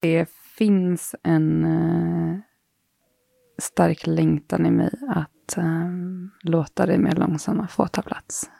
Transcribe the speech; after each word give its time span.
Det 0.00 0.30
finns 0.30 1.14
en 1.22 1.64
eh, 1.64 2.38
stark 3.58 4.06
längtan 4.06 4.66
i 4.66 4.70
mig 4.70 4.90
att 5.08 5.56
eh, 5.56 5.90
låta 6.42 6.86
det 6.86 6.98
mer 6.98 7.14
långsamma 7.14 7.68
få 7.68 7.86
ta 7.86 8.02
plats. 8.02 8.50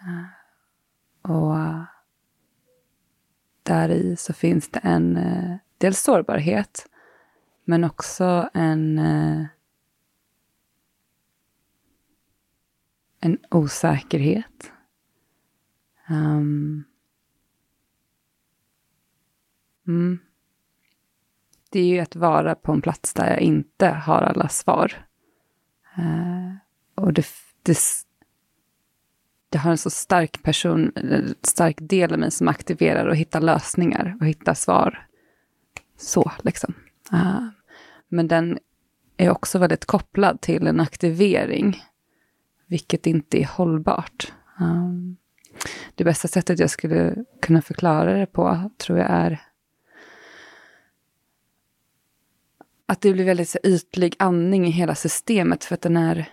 Eh, 0.00 1.30
och 1.30 1.56
där 3.62 3.88
i 3.88 4.16
så 4.16 4.32
finns 4.32 4.70
det 4.70 4.78
en 4.78 5.16
uh, 5.16 5.56
dels 5.78 6.00
sårbarhet, 6.00 6.86
men 7.64 7.84
också 7.84 8.50
en 8.54 8.98
eh, 8.98 9.46
en 13.20 13.38
osäkerhet. 13.50 14.72
Um, 16.10 16.84
mm. 19.88 20.18
Det 21.70 21.80
är 21.80 21.86
ju 21.86 21.98
att 21.98 22.16
vara 22.16 22.54
på 22.54 22.72
en 22.72 22.82
plats 22.82 23.14
där 23.14 23.30
jag 23.30 23.40
inte 23.40 23.88
har 23.88 24.22
alla 24.22 24.48
svar. 24.48 25.06
Uh, 25.98 26.54
och 26.94 27.12
det, 27.12 27.26
det, 27.62 27.78
det, 29.48 29.58
har 29.58 29.70
en 29.70 29.78
så 29.78 29.90
stark 29.90 30.42
person, 30.42 30.92
stark 31.42 31.76
del 31.80 32.12
av 32.12 32.18
mig 32.18 32.30
som 32.30 32.48
aktiverar 32.48 33.06
och 33.06 33.16
hittar 33.16 33.40
lösningar 33.40 34.16
och 34.20 34.26
hittar 34.26 34.54
svar. 34.54 35.06
Så, 35.96 36.32
liksom. 36.42 36.74
Uh, 37.12 37.48
men 38.08 38.28
den 38.28 38.58
är 39.16 39.30
också 39.30 39.58
väldigt 39.58 39.84
kopplad 39.84 40.40
till 40.40 40.66
en 40.66 40.80
aktivering 40.80 41.82
vilket 42.66 43.06
inte 43.06 43.40
är 43.40 43.46
hållbart. 43.46 44.32
Um, 44.60 45.16
det 45.94 46.04
bästa 46.04 46.28
sättet 46.28 46.58
jag 46.58 46.70
skulle 46.70 47.24
kunna 47.42 47.62
förklara 47.62 48.12
det 48.12 48.26
på 48.26 48.70
tror 48.78 48.98
jag 48.98 49.10
är 49.10 49.42
att 52.86 53.00
det 53.00 53.12
blir 53.12 53.24
väldigt 53.24 53.48
så, 53.48 53.58
ytlig 53.64 54.14
andning 54.18 54.66
i 54.66 54.70
hela 54.70 54.94
systemet 54.94 55.64
för 55.64 55.74
att 55.74 55.80
den 55.80 55.96
är, 55.96 56.28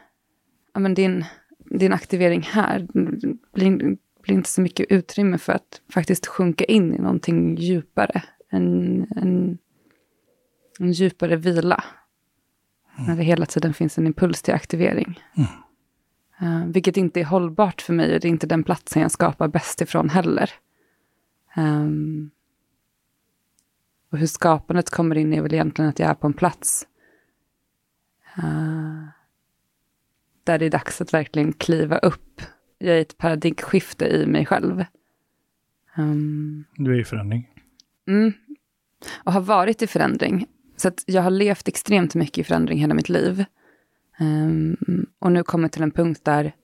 ja 0.73 0.80
men 0.80 0.94
din, 0.94 1.25
din 1.58 1.94
aktivering 1.94 2.41
här 2.41 2.88
blir, 3.53 3.97
blir 4.23 4.36
inte 4.36 4.50
så 4.50 4.61
mycket 4.61 4.92
utrymme 4.92 5.38
för 5.38 5.53
att 5.53 5.81
faktiskt 5.94 6.27
sjunka 6.27 6.64
in 6.64 6.94
i 6.94 6.97
någonting 6.97 7.55
djupare. 7.55 8.23
En, 8.50 9.08
en, 9.16 9.58
en 10.80 10.92
djupare 10.92 11.36
vila. 11.36 11.83
Mm. 12.97 13.08
När 13.08 13.17
det 13.17 13.23
hela 13.23 13.45
tiden 13.45 13.73
finns 13.73 13.97
en 13.97 14.08
impuls 14.08 14.42
till 14.42 14.53
aktivering. 14.53 15.20
Mm. 15.36 15.49
Uh, 16.42 16.67
vilket 16.72 16.97
inte 16.97 17.20
är 17.20 17.25
hållbart 17.25 17.81
för 17.81 17.94
mig 17.94 18.14
och 18.14 18.20
det 18.20 18.27
är 18.27 18.30
inte 18.30 18.47
den 18.47 18.64
platsen 18.64 19.02
jag 19.02 19.11
skapar 19.11 19.47
bäst 19.47 19.81
ifrån 19.81 20.09
heller. 20.09 20.52
Um, 21.58 22.31
och 24.14 24.19
hur 24.19 24.28
skapandet 24.28 24.89
kommer 24.89 25.17
in 25.17 25.33
är 25.33 25.42
väl 25.42 25.53
egentligen 25.53 25.89
att 25.89 26.00
jag 26.00 26.09
är 26.09 26.14
på 26.14 26.28
en 26.28 26.33
plats 26.33 26.88
uh, 28.38 29.08
där 30.44 30.59
det 30.59 30.66
är 30.66 30.70
dags 30.70 31.02
att 31.02 31.14
verkligen 31.14 31.53
kliva 31.53 31.97
upp. 31.97 32.42
Jag 32.78 32.97
är 32.97 33.02
ett 33.02 33.17
paradigmskifte 33.17 34.05
i 34.05 34.25
mig 34.25 34.45
själv. 34.45 34.86
Um, 35.97 36.66
du 36.75 36.95
är 36.95 37.00
i 37.00 37.03
förändring. 37.03 37.50
Mm, 38.08 38.33
och 39.23 39.33
har 39.33 39.42
varit 39.42 39.81
i 39.81 39.88
förändring. 39.88 40.45
Så 40.77 40.88
att 40.88 41.03
jag 41.05 41.22
har 41.22 41.31
levt 41.31 41.67
extremt 41.67 42.16
mycket 42.16 42.38
i 42.38 42.44
förändring 42.44 42.80
hela 42.80 42.94
mitt 42.94 43.09
liv. 43.09 43.45
Um, 44.20 44.77
och 45.20 45.31
nu 45.31 45.44
kommer 45.44 45.67
till 45.67 45.83
en 45.83 45.92
punkt 45.92 46.22
där 46.23 46.55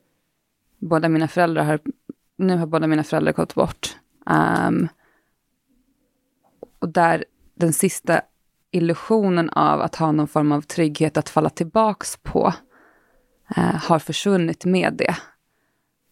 båda 0.78 1.10
mina 1.10 1.28
föräldrar 1.28 1.64
har, 1.64 1.80
nu 2.38 2.58
har 2.58 2.68
båda 2.68 2.88
mina 2.88 3.04
föräldrar 3.04 3.34
gått 3.34 3.56
bort. 3.56 3.98
Um, 4.26 4.88
och 6.80 6.90
där 6.90 7.26
den 7.60 7.74
sista 7.74 8.22
illusionen 8.72 9.50
av 9.50 9.82
att 9.82 9.96
ha 9.96 10.12
någon 10.12 10.28
form 10.28 10.52
av 10.52 10.62
trygghet 10.62 11.18
att 11.18 11.30
falla 11.30 11.50
tillbaks 11.50 12.18
på 12.18 12.54
eh, 13.56 13.76
har 13.76 14.00
försvunnit 14.00 14.66
med 14.66 14.94
det. 14.94 15.16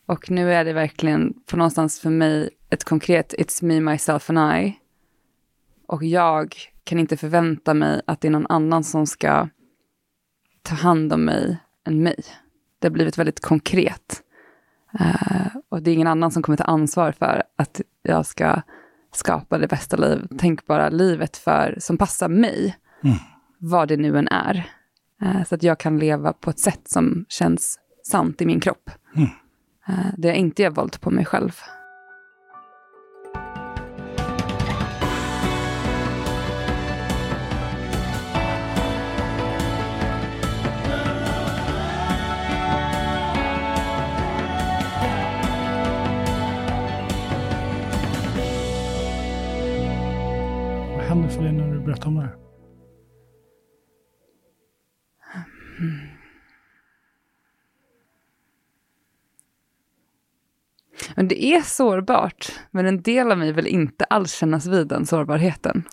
Och 0.06 0.32
nu 0.32 0.54
är 0.54 0.66
det 0.66 0.74
verkligen 0.74 1.34
på 1.46 1.58
någonstans 1.58 2.00
för 2.00 2.10
mig 2.10 2.50
ett 2.70 2.84
konkret 2.84 3.34
It's 3.34 3.64
me, 3.66 3.80
myself 3.80 4.30
and 4.30 4.66
I. 4.66 4.80
Och 5.88 6.04
jag 6.04 6.56
kan 6.84 7.00
inte 7.00 7.18
förvänta 7.18 7.74
mig 7.74 8.02
att 8.08 8.22
det 8.22 8.28
är 8.28 8.32
någon 8.32 8.48
annan 8.50 8.84
som 8.84 9.08
ska 9.08 9.50
ta 10.62 10.76
hand 10.76 11.14
om 11.14 11.26
mig 11.26 11.58
än 11.88 12.04
mig. 12.04 12.24
Det 12.80 12.88
har 12.88 12.94
blivit 12.94 13.18
väldigt 13.18 13.40
konkret. 13.40 14.24
Uh, 15.00 15.58
och 15.70 15.82
det 15.82 15.92
är 15.92 15.96
ingen 15.96 16.08
annan 16.08 16.32
som 16.32 16.44
kommer 16.44 16.58
ta 16.58 16.64
ansvar 16.64 17.12
för 17.12 17.44
att 17.56 17.82
jag 18.04 18.26
ska 18.26 18.62
skapa 19.18 19.58
det 19.58 19.68
bästa 19.68 19.98
liv, 19.98 20.28
tänkbara 20.38 20.90
livet 20.90 21.38
för, 21.38 21.76
som 21.80 21.98
passar 21.98 22.30
mig. 22.30 22.78
Mm. 23.04 23.18
Vad 23.60 23.88
det 23.88 23.98
nu 23.98 24.18
än 24.18 24.28
är. 24.28 24.72
Uh, 25.24 25.44
så 25.44 25.56
att 25.56 25.64
jag 25.64 25.80
kan 25.80 26.00
leva 26.00 26.34
på 26.34 26.50
ett 26.50 26.60
sätt 26.60 26.82
som 26.86 27.26
känns 27.30 27.80
sant 28.04 28.42
i 28.42 28.46
min 28.46 28.60
kropp. 28.60 28.90
Mm. 29.16 29.30
Uh, 29.90 30.14
det 30.18 30.28
jag 30.28 30.38
inte 30.38 30.62
gör 30.62 30.70
våld 30.70 31.02
på 31.02 31.12
mig 31.12 31.26
själv. 31.26 31.60
Om 52.08 52.16
det 52.16 52.22
här? 52.22 52.38
Men 61.16 61.28
det 61.28 61.46
är 61.46 61.62
sårbart, 61.62 62.52
men 62.72 62.86
en 62.86 63.02
del 63.02 63.32
av 63.32 63.38
mig 63.38 63.52
vill 63.52 63.68
inte 63.68 64.06
alls 64.06 64.34
kännas 64.34 64.66
vid 64.66 64.88
den 64.88 65.06
sårbarheten. 65.06 65.84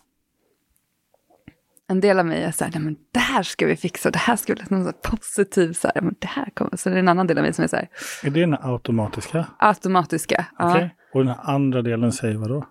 En 1.87 1.99
del 2.01 2.19
av 2.19 2.25
mig 2.25 2.43
är 2.43 2.51
så 2.51 2.63
här, 2.63 2.71
nej 2.71 2.81
men 2.81 2.95
det 3.11 3.19
här 3.19 3.43
ska 3.43 3.65
vi 3.65 3.75
fixa, 3.75 4.11
det 4.11 4.19
här 4.19 4.35
ska 4.35 4.53
bli 4.53 4.63
något 4.69 5.01
positivt, 5.01 5.77
så 5.77 5.87
här, 5.95 6.01
men 6.01 6.15
det 6.19 6.27
här 6.27 6.49
kommer. 6.53 6.77
Så 6.77 6.89
det 6.89 6.95
är 6.95 6.99
en 6.99 7.07
annan 7.07 7.27
del 7.27 7.37
av 7.37 7.43
mig 7.43 7.53
som 7.53 7.63
är 7.63 7.67
så 7.67 7.75
här. 7.75 7.89
Är 8.23 8.29
det 8.29 8.39
den 8.39 8.57
automatiska? 8.61 9.47
Automatiska, 9.59 10.45
okay. 10.59 10.81
ja. 10.81 10.89
Och 11.13 11.25
den 11.25 11.35
andra 11.41 11.81
delen 11.81 12.11
säger 12.11 12.35
vad 12.35 12.49
då? 12.49 12.65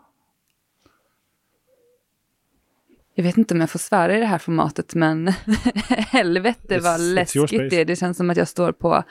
Jag 3.14 3.25
vet 3.25 3.38
inte 3.38 3.54
om 3.54 3.60
jag 3.60 3.70
får 3.70 3.78
svära 3.78 4.16
i 4.16 4.20
det 4.20 4.26
här 4.26 4.38
formatet, 4.38 4.94
men 4.94 5.28
helvete 5.88 6.78
vad 6.78 7.00
it's, 7.00 7.14
läskigt 7.14 7.52
it's 7.52 7.69
det 7.70 7.80
är. 7.80 7.84
Det 7.84 7.97
känns 7.97 8.16
som 8.16 8.30
att 8.30 8.36
jag 8.36 8.48
står 8.48 8.72
på 8.72 9.04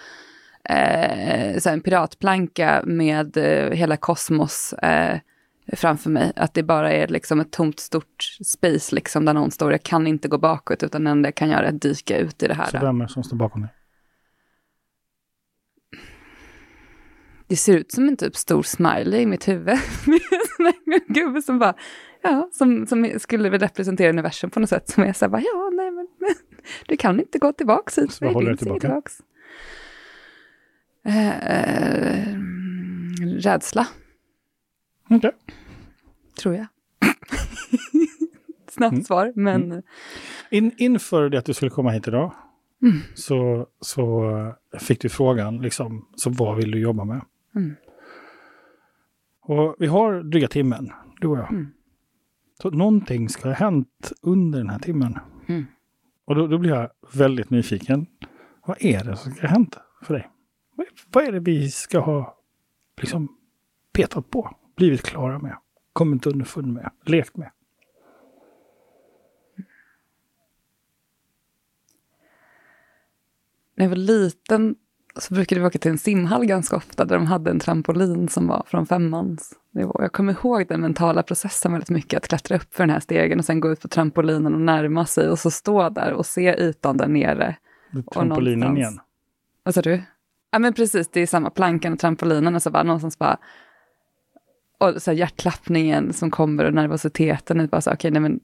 eh, 0.69 1.57
så 1.59 1.69
en 1.69 1.81
piratplanka 1.81 2.83
med 2.85 3.37
eh, 3.37 3.71
hela 3.71 3.97
kosmos 3.97 4.73
eh, 4.73 5.19
framför 5.73 6.09
mig. 6.09 6.33
Att 6.35 6.53
det 6.53 6.63
bara 6.63 6.91
är 6.91 7.07
liksom 7.07 7.39
ett 7.39 7.51
tomt 7.51 7.79
stort 7.79 8.23
space 8.45 8.95
liksom, 8.95 9.25
där 9.25 9.33
någon 9.33 9.51
står. 9.51 9.71
Jag 9.71 9.83
kan 9.83 10.07
inte 10.07 10.27
gå 10.27 10.37
bakåt, 10.37 10.83
utan 10.83 11.03
det 11.03 11.09
enda 11.09 11.27
jag 11.27 11.35
kan 11.35 11.49
göra 11.49 11.65
är 11.65 11.73
att 11.73 11.81
dyka 11.81 12.17
ut 12.17 12.43
i 12.43 12.47
det 12.47 12.53
här. 12.53 12.65
Så 12.65 12.79
vem 12.79 13.01
är 13.01 13.05
det 13.05 13.11
som 13.11 13.23
står 13.23 13.37
bakom 13.37 13.61
dig? 13.61 13.69
Det 17.47 17.55
ser 17.55 17.77
ut 17.77 17.91
som 17.91 18.07
en 18.07 18.17
typ 18.17 18.35
stor 18.35 18.63
smiley 18.63 19.21
i 19.21 19.25
mitt 19.25 19.47
huvud. 19.47 19.77
en 20.85 21.13
gubbe 21.13 21.41
som 21.41 21.59
bara, 21.59 21.73
ja, 22.23 22.49
som, 22.51 22.87
som 22.87 23.19
skulle 23.19 23.49
representera 23.49 24.09
universum 24.09 24.49
på 24.49 24.59
något 24.59 24.69
sätt. 24.69 24.89
Som 24.89 25.03
är 25.03 25.13
så 25.13 25.25
här, 25.25 25.29
bara, 25.29 25.41
ja, 25.41 25.69
nej 25.73 25.91
men, 25.91 26.07
men 26.19 26.29
du 26.87 26.97
kan 26.97 27.19
inte 27.19 27.39
gå 27.39 27.53
tillbaka 27.53 28.01
hit. 28.01 28.11
Så 28.11 28.25
vad 28.25 28.33
håller 28.33 28.51
du 28.51 28.57
tillbaka? 28.57 29.01
Eh, 31.05 31.37
eh, 31.49 32.37
rädsla. 33.21 33.87
Okej. 35.05 35.17
Okay. 35.17 35.31
Tror 36.39 36.55
jag. 36.55 36.67
Snabbt 38.69 38.93
mm. 38.93 39.03
svar, 39.03 39.33
men... 39.35 39.63
Mm. 39.63 39.83
In, 40.49 40.71
inför 40.77 41.29
det 41.29 41.37
att 41.37 41.45
du 41.45 41.53
skulle 41.53 41.71
komma 41.71 41.91
hit 41.91 42.07
idag, 42.07 42.33
mm. 42.81 42.99
så, 43.15 43.67
så 43.79 44.29
fick 44.79 45.01
du 45.01 45.09
frågan, 45.09 45.61
liksom, 45.61 46.07
så 46.15 46.29
vad 46.29 46.57
vill 46.57 46.71
du 46.71 46.79
jobba 46.79 47.03
med? 47.03 47.21
Mm. 47.55 47.75
Och 49.41 49.75
vi 49.79 49.87
har 49.87 50.23
dryga 50.23 50.47
timmen, 50.47 50.91
du 51.21 51.27
och 51.27 51.37
jag. 51.37 51.65
Så 52.63 52.69
någonting 52.69 53.29
ska 53.29 53.47
ha 53.47 53.55
hänt 53.55 54.11
under 54.21 54.59
den 54.59 54.69
här 54.69 54.79
timmen. 54.79 55.19
Mm. 55.47 55.65
Och 56.25 56.35
då, 56.35 56.47
då, 56.47 56.57
blir 56.57 56.69
jag 56.69 56.89
väldigt 57.13 57.49
nyfiken. 57.49 58.05
Vad 58.65 58.77
är 58.79 59.03
det 59.03 59.15
som 59.15 59.31
ska 59.31 59.41
ha 59.41 59.53
hänt 59.53 59.77
för 60.01 60.13
dig? 60.13 60.29
Vad 61.11 61.23
är 61.23 61.31
det 61.31 61.39
vi 61.39 61.71
ska 61.71 61.99
ha 61.99 62.37
liksom 62.97 63.37
petat 63.91 64.29
på, 64.29 64.55
blivit 64.75 65.01
klara 65.01 65.39
med, 65.39 65.57
kommit 65.93 66.25
underfund 66.25 66.73
med, 66.73 66.91
lekt 67.05 67.37
med? 67.37 67.51
När 73.75 73.85
jag 73.85 73.89
var 73.89 73.95
liten 73.95 74.75
så 75.19 75.33
brukade 75.33 75.61
vi 75.61 75.67
åka 75.67 75.79
till 75.79 75.91
en 75.91 75.97
simhall 75.97 76.45
ganska 76.45 76.75
ofta 76.75 77.05
där 77.05 77.15
de 77.15 77.25
hade 77.25 77.51
en 77.51 77.59
trampolin 77.59 78.27
som 78.27 78.47
var 78.47 78.63
från 78.67 78.85
femmans 78.85 79.53
nivå. 79.73 79.95
Jag 79.99 80.11
kommer 80.11 80.33
ihåg 80.33 80.67
den 80.67 80.81
mentala 80.81 81.23
processen 81.23 81.71
väldigt 81.71 81.89
mycket, 81.89 82.17
att 82.17 82.27
klättra 82.27 82.55
upp 82.55 82.75
för 82.75 82.83
den 82.83 82.89
här 82.89 82.99
stegen 82.99 83.39
och 83.39 83.45
sen 83.45 83.59
gå 83.59 83.71
ut 83.71 83.81
på 83.81 83.87
trampolinen 83.87 84.53
och 84.53 84.61
närma 84.61 85.05
sig 85.05 85.29
och 85.29 85.39
så 85.39 85.51
stå 85.51 85.89
där 85.89 86.13
och 86.13 86.25
se 86.25 86.55
ytan 86.55 86.97
där 86.97 87.07
nere. 87.07 87.55
Trampolinen 88.13 88.77
igen? 88.77 88.99
Vad 89.63 89.75
sa 89.75 89.81
du? 89.81 90.03
Ja 90.51 90.59
men 90.59 90.73
precis, 90.73 91.09
det 91.09 91.21
är 91.21 91.27
samma 91.27 91.49
plankan 91.49 91.93
och 91.93 91.99
trampolinen 91.99 92.55
och 92.55 92.61
så 92.61 92.71
bara 92.71 92.83
någonstans 92.83 93.19
bara 93.19 93.37
och 94.77 95.01
så 95.01 95.11
här 95.11 95.17
hjärtklappningen 95.17 96.13
som 96.13 96.31
kommer 96.31 96.65
och 96.65 96.73
nervositeten. 96.73 97.59
är 97.59 97.67
bara 97.67 97.81
så, 97.81 97.93
okay, 97.93 98.11
nej, 98.11 98.21
men 98.21 98.39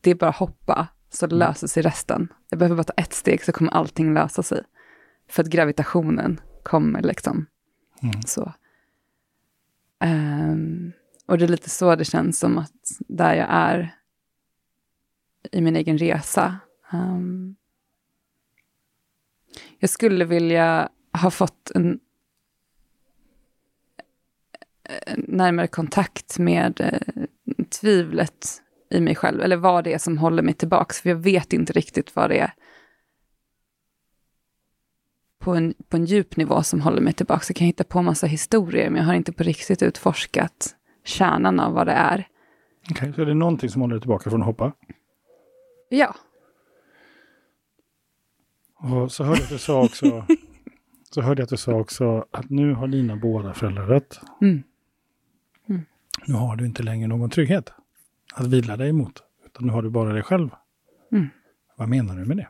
det 0.00 0.10
är 0.10 0.14
bara 0.14 0.30
att 0.30 0.36
hoppa 0.36 0.88
så 1.10 1.26
mm. 1.26 1.38
löser 1.38 1.66
sig 1.66 1.82
resten. 1.82 2.28
Jag 2.50 2.58
behöver 2.58 2.76
bara 2.76 2.84
ta 2.84 2.92
ett 2.96 3.12
steg 3.12 3.44
så 3.44 3.52
kommer 3.52 3.70
allting 3.70 4.14
lösa 4.14 4.42
sig. 4.42 4.62
För 5.28 5.42
att 5.42 5.48
gravitationen 5.48 6.40
kommer 6.62 7.02
liksom. 7.02 7.46
Mm. 8.02 8.22
Så. 8.22 8.52
Um, 10.04 10.92
och 11.26 11.38
det 11.38 11.44
är 11.44 11.48
lite 11.48 11.70
så 11.70 11.96
det 11.96 12.04
känns 12.04 12.38
som 12.38 12.58
att 12.58 12.98
där 12.98 13.34
jag 13.34 13.46
är 13.50 13.94
i 15.52 15.60
min 15.60 15.76
egen 15.76 15.98
resa. 15.98 16.56
Um, 16.92 17.56
jag 19.78 19.90
skulle 19.90 20.24
vilja 20.24 20.88
ha 21.22 21.30
fått 21.30 21.70
en, 21.74 22.00
en 25.06 25.24
närmare 25.28 25.66
kontakt 25.66 26.38
med 26.38 26.80
eh, 26.80 27.24
tvivlet 27.80 28.62
i 28.90 29.00
mig 29.00 29.14
själv, 29.14 29.40
eller 29.40 29.56
vad 29.56 29.84
det 29.84 29.94
är 29.94 29.98
som 29.98 30.18
håller 30.18 30.42
mig 30.42 30.54
tillbaks, 30.54 31.00
för 31.00 31.08
jag 31.08 31.16
vet 31.16 31.52
inte 31.52 31.72
riktigt 31.72 32.16
vad 32.16 32.30
det 32.30 32.38
är 32.38 32.52
på 35.38 35.54
en, 35.54 35.74
på 35.88 35.96
en 35.96 36.04
djup 36.04 36.36
nivå 36.36 36.62
som 36.62 36.80
håller 36.80 37.00
mig 37.00 37.12
tillbaka. 37.12 37.44
Jag 37.48 37.56
kan 37.56 37.66
hitta 37.66 37.84
på 37.84 38.02
massa 38.02 38.26
historier, 38.26 38.90
men 38.90 39.00
jag 39.00 39.06
har 39.06 39.14
inte 39.14 39.32
på 39.32 39.42
riktigt 39.42 39.82
utforskat 39.82 40.74
kärnan 41.04 41.60
av 41.60 41.72
vad 41.72 41.86
det 41.86 41.92
är. 41.92 42.28
Okej, 42.90 42.94
okay, 42.94 43.12
så 43.12 43.22
är 43.22 43.26
det 43.26 43.34
någonting 43.34 43.70
som 43.70 43.82
håller 43.82 43.94
dig 43.94 44.00
tillbaka 44.00 44.30
från 44.30 44.40
att 44.40 44.46
hoppa? 44.46 44.72
Ja. 45.88 46.14
Och 48.78 49.12
så 49.12 49.24
hörde 49.24 49.38
jag 49.38 49.44
att 49.44 49.50
du 49.50 49.58
sa 49.58 49.84
också, 49.84 50.26
så 51.10 51.22
hörde 51.22 51.40
jag 51.40 51.44
att 51.44 51.50
du 51.50 51.56
sa 51.56 51.72
också 51.72 52.26
att 52.30 52.50
nu 52.50 52.74
har 52.74 52.88
dina 52.88 53.16
båda 53.16 53.54
föräldrar 53.54 53.86
rätt. 53.86 54.20
Mm. 54.40 54.62
Mm. 55.68 55.82
Nu 56.26 56.34
har 56.34 56.56
du 56.56 56.66
inte 56.66 56.82
längre 56.82 57.08
någon 57.08 57.30
trygghet 57.30 57.72
att 58.34 58.46
vila 58.46 58.76
dig 58.76 58.92
mot, 58.92 59.22
utan 59.46 59.66
nu 59.66 59.72
har 59.72 59.82
du 59.82 59.90
bara 59.90 60.12
dig 60.12 60.22
själv. 60.22 60.50
Mm. 61.12 61.28
Vad 61.76 61.88
menar 61.88 62.16
du 62.16 62.24
med 62.24 62.36
det? 62.36 62.48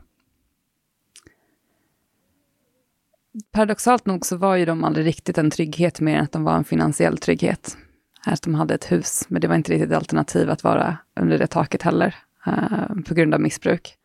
Paradoxalt 3.51 4.05
nog 4.05 4.25
så 4.25 4.37
var 4.37 4.55
ju 4.55 4.65
de 4.65 4.83
aldrig 4.83 5.05
riktigt 5.05 5.37
en 5.37 5.51
trygghet 5.51 5.99
mer 5.99 6.17
än 6.17 6.23
att 6.23 6.31
de 6.31 6.43
var 6.43 6.55
en 6.55 6.63
finansiell 6.63 7.17
trygghet. 7.17 7.77
Att 8.25 8.41
de 8.41 8.53
hade 8.55 8.73
ett 8.73 8.91
hus, 8.91 9.25
men 9.27 9.41
det 9.41 9.47
var 9.47 9.55
inte 9.55 9.71
riktigt 9.71 9.91
ett 9.91 9.97
alternativ 9.97 10.49
att 10.49 10.63
vara 10.63 10.97
under 11.19 11.37
det 11.37 11.47
taket 11.47 11.81
heller, 11.81 12.15
uh, 12.47 13.01
på 13.07 13.13
grund 13.13 13.33
av 13.33 13.41
missbruk. 13.41 13.95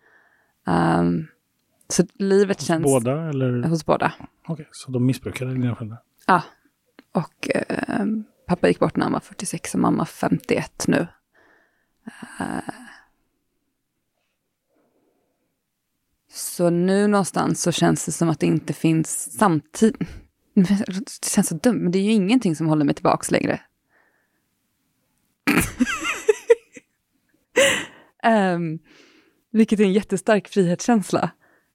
Um, 0.66 1.26
så 1.88 2.06
livet 2.14 2.56
hos 2.56 2.66
känns... 2.66 2.84
båda 2.84 3.28
eller? 3.28 3.62
Hos 3.62 3.86
båda. 3.86 4.12
Okej, 4.42 4.52
okay, 4.52 4.66
så 4.70 4.90
de 4.90 5.06
missbrukade 5.06 5.52
dina 5.52 5.74
föräldrar? 5.74 5.98
Ja. 6.26 6.42
Och 7.12 7.50
uh, 7.56 8.06
pappa 8.46 8.68
gick 8.68 8.78
bort 8.78 8.96
när 8.96 9.04
han 9.04 9.12
var 9.12 9.20
46 9.20 9.74
och 9.74 9.80
mamma 9.80 10.04
51 10.04 10.84
nu. 10.88 11.06
Uh, 12.40 12.58
Så 16.34 16.70
nu 16.70 17.06
någonstans 17.06 17.62
så 17.62 17.72
känns 17.72 18.06
det 18.06 18.12
som 18.12 18.28
att 18.28 18.40
det 18.40 18.46
inte 18.46 18.72
finns 18.72 19.38
samtidigt. 19.38 20.08
Det 20.54 21.26
känns 21.26 21.48
så 21.48 21.54
dumt, 21.54 21.82
men 21.82 21.92
det 21.92 21.98
är 21.98 22.02
ju 22.02 22.10
ingenting 22.10 22.56
som 22.56 22.66
håller 22.66 22.84
mig 22.84 22.94
tillbaks 22.94 23.30
längre. 23.30 23.60
um, 28.54 28.78
vilket 29.50 29.80
är 29.80 29.84
en 29.84 29.92
jättestark 29.92 30.48
frihetskänsla. 30.48 31.30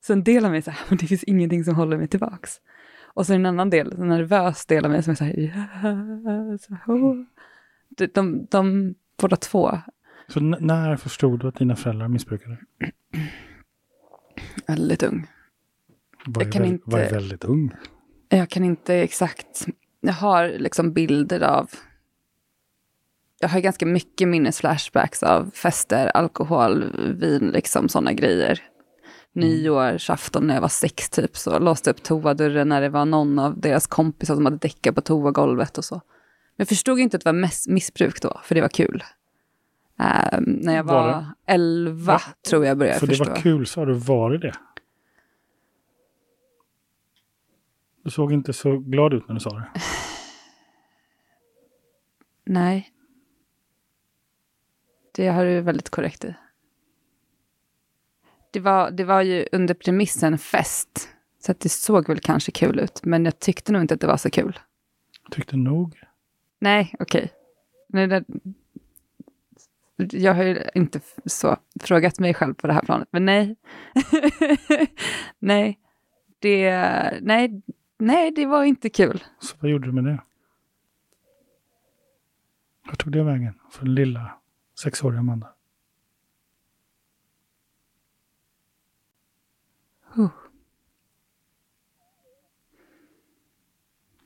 Så 0.06 0.14
en 0.14 0.24
del 0.24 0.46
av 0.46 0.52
mig 0.52 0.62
säger 0.62 0.78
att 0.90 0.90
det 1.00 1.08
finns 1.08 1.24
ingenting 1.24 1.64
som 1.64 1.76
håller 1.76 1.98
mig 1.98 2.08
tillbaks. 2.08 2.62
Och 3.04 3.26
så 3.26 3.34
en 3.34 3.46
annan 3.46 3.70
del, 3.70 3.94
en 3.94 4.08
nervös 4.08 4.66
del 4.66 4.86
av 4.86 4.92
mig 4.92 5.04
som 5.04 5.12
är 5.12 5.16
så 5.16 5.24
här, 5.24 5.40
yes, 5.40 6.68
oh. 6.88 7.16
de, 7.90 8.08
de, 8.08 8.48
de 8.52 8.96
båda 9.22 9.36
två. 9.36 9.80
Så 10.28 10.40
när 10.40 10.98
förstod 10.98 11.40
du 11.40 11.48
att 11.48 11.56
dina 11.56 11.76
föräldrar 11.76 12.08
missbrukade? 12.08 12.58
väldigt 14.70 15.04
ung. 15.04 15.28
Var 16.26 16.44
jag 16.44 16.54
kan 16.54 16.62
väl, 16.62 16.72
inte, 16.72 16.84
var 16.86 17.00
väldigt 17.00 17.44
ung? 17.44 17.72
Jag 18.30 18.50
kan 18.50 18.64
inte 18.64 18.96
exakt. 18.96 19.66
Jag 20.02 20.14
har 20.14 20.50
liksom 20.50 20.94
bilder 20.94 21.42
av... 21.42 21.70
Jag 23.40 23.50
har 23.50 23.60
ganska 23.60 23.86
mycket 23.86 24.28
minnesflashbacks 24.28 25.24
av 25.24 25.52
fester, 25.54 26.08
alkohol, 26.08 26.86
vin, 27.20 27.52
liksom 27.54 27.90
sådana 27.90 28.14
grejer. 28.14 28.62
Mm. 29.36 29.50
Nyårsafton 29.50 30.48
när 30.48 30.54
jag 30.54 30.62
var 30.62 30.70
sex 30.70 31.10
typ, 31.10 31.38
så 31.38 31.60
låste 31.60 31.92
upp 31.92 32.04
toadörren 32.04 32.70
när 32.70 32.82
det 32.82 32.90
var 32.90 33.06
någon 33.06 33.40
av 33.40 33.60
deras 33.60 33.88
kompisar 33.88 34.36
som 34.36 34.46
hade 34.46 34.58
däckat 34.58 34.96
på 34.96 35.02
toagolvet 35.02 35.78
och 35.78 35.86
så. 35.86 35.96
Men 35.96 36.02
jag 36.56 36.68
förstod 36.68 37.00
inte 37.00 37.18
att 37.18 37.24
det 37.24 37.32
var 37.32 37.72
missbruk 37.72 38.22
då, 38.22 38.42
för 38.44 38.56
det 38.56 38.62
var 38.62 38.70
kul. 38.70 39.04
Um, 40.00 40.44
när 40.44 40.76
jag 40.76 40.84
var, 40.84 41.04
var 41.04 41.26
11 41.46 42.14
ja, 42.14 42.22
tror 42.50 42.66
jag 42.66 42.78
började 42.78 43.00
för 43.00 43.08
förstå. 43.08 43.26
För 43.26 43.32
det 43.32 43.36
var 43.36 43.42
kul, 43.42 43.68
sa 43.68 43.86
du. 43.86 43.94
Var 43.94 44.32
det 44.32 44.38
det? 44.38 44.54
Du 48.04 48.10
såg 48.10 48.34
inte 48.34 48.54
så 48.54 48.78
glad 48.78 49.14
ut 49.14 49.28
när 49.28 49.34
du 49.34 49.40
sa 49.40 49.50
det. 49.50 49.72
Nej. 52.46 52.90
Det 55.12 55.28
har 55.28 55.46
du 55.46 55.62
väldigt 55.62 55.90
korrekt 55.90 56.26
i. 56.26 56.36
Det 58.52 58.60
var, 58.60 58.92
det 58.92 59.04
var 59.04 59.22
ju 59.22 59.48
under 59.52 59.74
premissen 59.74 60.38
fest. 60.38 61.10
Så 61.40 61.52
att 61.52 61.60
det 61.60 61.70
såg 61.70 62.08
väl 62.08 62.20
kanske 62.20 62.52
kul 62.52 62.80
ut. 62.80 63.06
Men 63.06 63.26
jag 63.26 63.40
tyckte 63.40 63.72
nog 63.72 63.82
inte 63.82 63.94
att 63.94 64.02
det 64.02 64.08
var 64.08 64.18
så 64.18 64.30
kul. 64.30 64.60
Tyckte 65.32 65.58
nog? 65.58 66.02
Nej, 66.60 66.96
okej. 67.00 67.32
Okay 67.94 68.54
jag 70.12 70.34
har 70.34 70.44
ju 70.44 70.64
inte 70.76 71.00
så 71.26 71.58
frågat 71.80 72.20
mig 72.20 72.34
själv 72.34 72.54
på 72.54 72.68
det 72.68 72.74
här 72.74 72.82
planet, 72.82 73.08
men 73.12 73.26
nej. 73.26 73.56
nej, 75.40 75.80
det, 76.40 76.72
nej, 77.22 77.62
nej, 77.98 78.32
det 78.32 78.46
var 78.46 78.64
inte 78.64 78.90
kul. 78.90 79.24
Så 79.40 79.56
vad 79.60 79.72
gjorde 79.72 79.88
du 79.88 79.92
med 79.92 80.04
det? 80.04 80.24
Vad 82.86 82.98
tog 82.98 83.12
det 83.12 83.24
vägen 83.24 83.54
för 83.72 83.86
den 83.86 83.96
lilla 83.96 84.32
sexåriga 84.80 85.20
Amanda? 85.20 85.54
Uh. 90.18 90.30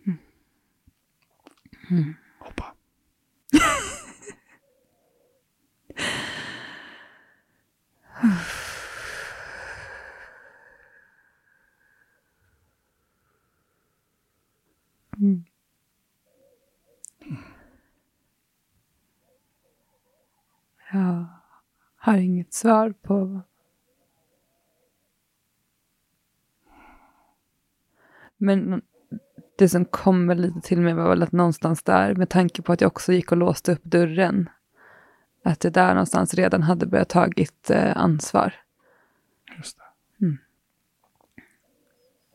Mm. 0.05 0.17
Mm. 1.89 2.13
Mm. 15.17 15.43
Jag 20.91 21.25
har 21.95 22.17
inget 22.17 22.53
svar 22.53 22.93
på 23.01 23.41
Men 28.37 28.81
det 29.57 29.69
som 29.69 29.85
kommer 29.85 30.35
lite 30.35 30.61
till 30.61 30.81
mig 30.81 30.93
var 30.93 31.09
väl 31.09 31.23
att 31.23 31.31
någonstans 31.31 31.83
där, 31.83 32.15
med 32.15 32.29
tanke 32.29 32.61
på 32.61 32.73
att 32.73 32.81
jag 32.81 32.87
också 32.87 33.13
gick 33.13 33.31
och 33.31 33.37
låste 33.37 33.71
upp 33.71 33.83
dörren, 33.83 34.49
att 35.43 35.59
det 35.59 35.69
där 35.69 35.93
någonstans 35.93 36.33
redan 36.33 36.63
hade 36.63 36.85
börjat 36.85 37.09
tagit 37.09 37.69
eh, 37.69 37.97
ansvar. 37.97 38.53
Just 39.57 39.77
det. 39.77 39.83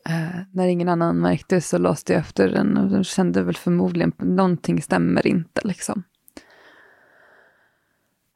Eh, 0.08 0.40
när 0.52 0.66
ingen 0.68 0.88
annan 0.88 1.18
märkte 1.20 1.60
så 1.60 1.78
låste 1.78 2.12
jag 2.12 2.20
efter 2.20 2.48
den 2.48 2.76
och 2.76 3.04
kände 3.04 3.42
väl 3.42 3.56
förmodligen 3.56 4.12
att 4.18 4.24
någonting 4.24 4.82
stämmer 4.82 5.26
inte. 5.26 5.60
Liksom. 5.64 6.02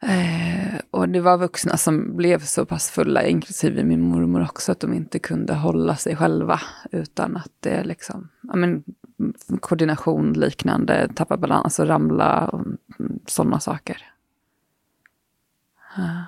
Eh, 0.03 0.81
och 0.91 1.09
det 1.09 1.21
var 1.21 1.39
vuxna 1.39 1.77
som 1.77 2.17
blev 2.17 2.39
så 2.39 2.67
pass 2.67 2.91
fulla, 2.91 3.23
inklusive 3.23 3.85
min 3.85 4.01
mormor 4.01 4.43
också, 4.43 4.73
att 4.73 4.81
de 4.81 4.95
inte 4.95 5.19
kunde 5.19 5.55
hålla 5.55 5.97
sig 5.97 6.17
själva 6.17 6.61
utan 6.91 7.37
att 7.37 7.53
det 7.61 7.85
liksom, 7.85 8.29
ja 8.43 8.57
men, 8.57 8.85
koordination 9.61 10.33
liknande, 10.33 11.09
tappa 11.15 11.37
balans 11.37 11.79
och 11.79 11.87
ramla 11.87 12.49
och 12.49 12.67
sådana 13.27 13.61
saker. 13.61 13.97
Uh. 15.99 16.23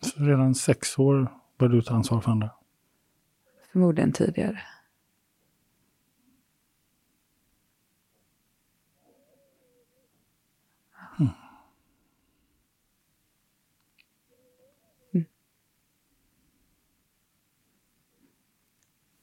Så 0.00 0.22
redan 0.24 0.54
sex 0.54 0.98
år 0.98 1.32
började 1.58 1.76
du 1.76 1.82
ta 1.82 1.94
ansvar 1.94 2.20
för 2.20 2.30
andra? 2.30 2.50
Förmodligen 3.76 4.12
tidigare. 4.12 4.62
Mm. 11.18 11.30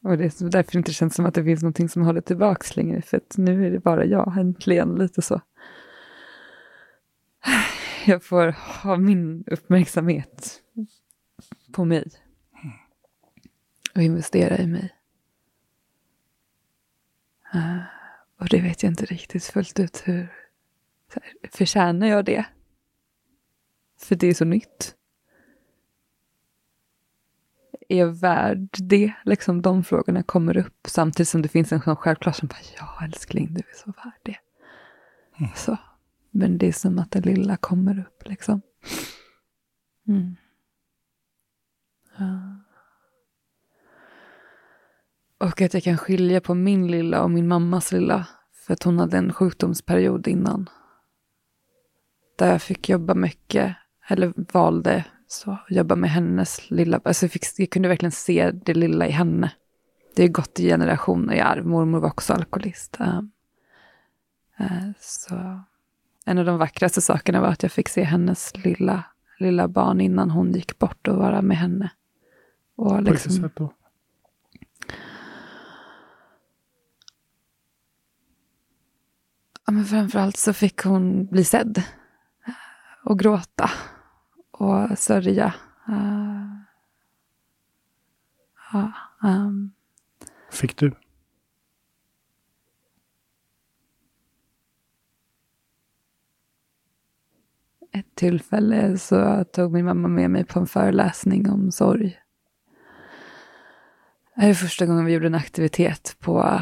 Och 0.01 0.17
det 0.17 0.24
är 0.24 0.50
därför 0.50 0.72
det 0.72 0.77
inte 0.77 0.93
känns 0.93 1.15
som 1.15 1.25
att 1.25 1.33
det 1.33 1.43
finns 1.43 1.62
någonting 1.62 1.89
som 1.89 2.01
håller 2.01 2.22
tillbaks 2.22 2.75
längre. 2.75 3.01
För 3.01 3.17
att 3.17 3.38
nu 3.38 3.67
är 3.67 3.72
det 3.72 3.79
bara 3.79 4.05
jag, 4.05 4.38
äntligen, 4.38 4.95
lite 4.95 5.22
så. 5.22 5.41
Jag 8.05 8.24
får 8.24 8.55
ha 8.83 8.98
min 8.98 9.43
uppmärksamhet 9.48 10.62
på 11.72 11.86
mig. 11.86 12.23
Och 13.96 14.02
investera 14.02 14.58
i 14.58 14.68
mig. 14.68 14.96
Uh, 17.56 17.82
och 18.40 18.50
det 18.50 18.62
vet 18.62 18.84
jag 18.84 18.92
inte 18.92 19.06
riktigt 19.06 19.44
fullt 19.44 19.80
ut 19.80 20.02
hur... 20.06 20.34
Förtjänar 21.52 22.08
jag 22.08 22.26
det? 22.26 22.46
För 23.98 24.16
det 24.16 24.28
är 24.28 24.34
så 24.34 24.46
nytt 24.46 24.96
är 27.94 27.98
jag 27.98 28.20
värd 28.20 28.68
det? 28.72 29.14
Liksom 29.26 29.62
de 29.62 29.84
frågorna 29.84 30.24
kommer 30.24 30.58
upp 30.58 30.88
samtidigt 30.88 31.30
som 31.30 31.42
det 31.42 31.50
finns 31.50 31.72
en 31.72 31.82
sån 31.82 31.96
självklar 31.96 32.34
som 32.34 32.48
bara, 32.48 32.60
ja 32.78 33.06
älskling, 33.06 33.54
du 33.54 33.60
är 33.60 33.76
så 33.76 33.86
värd 33.86 34.20
det. 34.24 34.38
Mm. 35.40 35.52
Så. 35.56 35.78
Men 36.32 36.58
det 36.58 36.68
är 36.68 36.72
som 36.72 37.00
att 37.00 37.12
det 37.12 37.22
lilla 37.22 37.58
kommer 37.58 38.00
upp 38.00 38.28
liksom. 38.28 38.62
Mm. 40.08 40.36
Ja. 42.18 42.62
Och 45.38 45.62
att 45.62 45.74
jag 45.74 45.84
kan 45.84 45.98
skilja 45.98 46.42
på 46.42 46.54
min 46.54 46.88
lilla 46.88 47.24
och 47.24 47.32
min 47.32 47.48
mammas 47.48 47.92
lilla. 47.92 48.28
För 48.54 48.74
att 48.74 48.84
hon 48.84 49.00
hade 49.00 49.18
en 49.18 49.34
sjukdomsperiod 49.34 50.28
innan. 50.28 50.70
Där 52.38 52.52
jag 52.52 52.62
fick 52.62 52.90
jobba 52.90 53.13
mycket, 53.13 53.75
eller 54.08 54.34
valde 54.36 55.06
så 55.28 55.58
jobba 55.70 55.96
med 55.96 56.10
hennes 56.10 56.72
lilla, 56.72 57.02
alltså 57.04 57.25
jag, 57.25 57.32
fick, 57.32 57.44
jag 57.58 57.70
kunde 57.70 57.88
verkligen 57.88 58.12
se 58.12 58.52
det 58.52 58.74
lilla 58.74 59.08
i 59.08 59.12
henne. 59.12 59.52
Det 60.16 60.22
har 60.22 60.30
gått 60.30 60.60
i 60.60 60.68
generationer 60.68 61.34
i 61.34 61.40
arv. 61.40 61.66
Mormor 61.66 62.00
var 62.00 62.10
också 62.10 62.34
alkoholist. 62.34 62.98
Um, 63.00 63.32
uh, 64.60 64.92
så 65.00 65.62
en 66.25 66.38
av 66.38 66.46
de 66.46 66.58
vackraste 66.58 67.02
sakerna 67.02 67.42
var 67.42 67.48
att 67.48 67.63
jag 67.63 67.72
fick 67.72 67.90
se 67.90 68.04
hennes 68.04 68.66
lilla, 68.66 69.04
lilla 69.40 69.68
barn 69.68 70.02
innan 70.02 70.30
hon 70.30 70.52
gick 70.52 70.80
bort 70.80 71.08
och 71.08 71.18
vara 71.18 71.42
med 71.42 71.58
henne. 71.58 71.90
Och 72.75 72.90
På 72.90 72.96
vilket 72.96 73.13
liksom- 73.13 73.44
sätt 73.44 73.56
då? 73.56 73.74
Men 79.74 79.86
framförallt 79.86 80.38
så 80.38 80.53
fick 80.53 80.82
hon 80.82 81.25
bli 81.25 81.44
sedd 81.44 81.84
och 83.03 83.20
gråta 83.20 83.72
och 84.51 85.00
sörja. 85.00 85.53
Uh, 85.89 86.56
ja, 88.74 88.94
um. 89.22 89.74
Fick 90.51 90.77
du? 90.77 90.92
Ett 97.92 98.15
tillfälle 98.15 98.98
så 98.98 99.44
tog 99.44 99.72
min 99.74 99.86
mamma 99.86 100.08
med 100.08 100.32
mig 100.32 100.46
på 100.46 100.60
en 100.60 100.68
föreläsning 100.68 101.50
om 101.50 101.72
sorg. 101.72 102.20
Det 104.36 104.42
är 104.42 104.53
första 104.53 104.86
gången 104.86 105.06
vi 105.06 105.13
gjorde 105.13 105.27
en 105.27 105.36
aktivitet 105.36 106.15
på, 106.20 106.62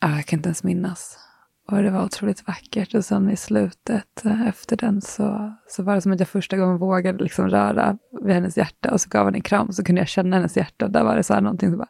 jag 0.00 0.26
kan 0.26 0.38
inte 0.38 0.48
ens 0.48 0.64
minnas, 0.64 1.25
och 1.68 1.82
det 1.82 1.90
var 1.90 2.04
otroligt 2.04 2.46
vackert. 2.46 2.94
Och 2.94 3.04
sen 3.04 3.30
i 3.30 3.36
slutet 3.36 4.24
eh, 4.24 4.48
efter 4.48 4.76
den 4.76 5.00
så, 5.00 5.54
så 5.68 5.82
var 5.82 5.94
det 5.94 6.00
som 6.00 6.12
att 6.12 6.20
jag 6.20 6.28
första 6.28 6.56
gången 6.56 6.78
vågade 6.78 7.24
liksom 7.24 7.48
röra 7.48 7.98
vid 8.22 8.34
hennes 8.34 8.56
hjärta 8.56 8.92
och 8.92 9.00
så 9.00 9.08
gav 9.08 9.24
hon 9.24 9.34
en 9.34 9.42
kram 9.42 9.66
och 9.66 9.74
så 9.74 9.84
kunde 9.84 10.00
jag 10.00 10.08
känna 10.08 10.36
hennes 10.36 10.56
hjärta. 10.56 10.88
Där 10.88 11.04
var 11.04 11.16
det 11.16 11.22
så 11.22 11.34
här 11.34 11.40
någonting 11.40 11.70
som 11.70 11.78
bara, 11.78 11.88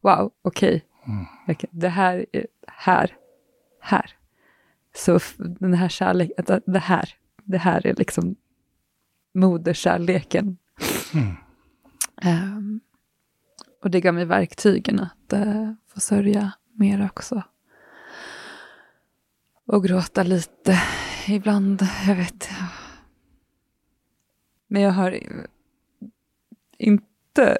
wow, 0.00 0.32
okej. 0.42 0.84
Okay. 1.04 1.14
Mm. 1.14 1.70
Det 1.70 1.88
här 1.88 2.26
är 2.32 2.46
här, 2.66 3.16
här. 3.80 4.10
Så 4.96 5.18
den 5.36 5.74
här 5.74 5.88
kärleken, 5.88 6.60
det 6.66 6.78
här, 6.78 7.08
det 7.44 7.58
här 7.58 7.86
är 7.86 7.94
liksom 7.94 8.36
moderskärleken. 9.34 10.56
Mm. 11.14 11.36
Um, 12.24 12.80
och 13.82 13.90
det 13.90 14.00
gav 14.00 14.14
mig 14.14 14.24
verktygen 14.24 15.00
att 15.00 15.32
uh, 15.32 15.72
få 15.94 16.00
sörja 16.00 16.52
mer 16.72 17.04
också 17.04 17.42
och 19.66 19.84
gråta 19.84 20.22
lite 20.22 20.82
ibland. 21.28 21.82
Jag 22.06 22.16
vet. 22.16 22.48
Men 24.66 24.82
jag 24.82 24.90
har 24.90 25.18
inte 26.78 27.58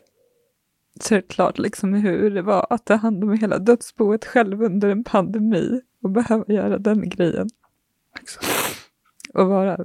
sett 1.00 1.28
klart 1.28 1.58
liksom 1.58 1.94
hur 1.94 2.30
det 2.30 2.42
var 2.42 2.66
att 2.70 2.84
ta 2.84 2.94
hand 2.94 3.24
om 3.24 3.38
hela 3.38 3.58
dödsboet 3.58 4.24
själv 4.24 4.62
under 4.62 4.88
en 4.88 5.04
pandemi 5.04 5.80
och 6.02 6.10
behöva 6.10 6.44
göra 6.48 6.78
den 6.78 7.08
grejen. 7.08 7.48
Exakt. 8.20 8.46
Och 9.34 9.48
vara 9.48 9.76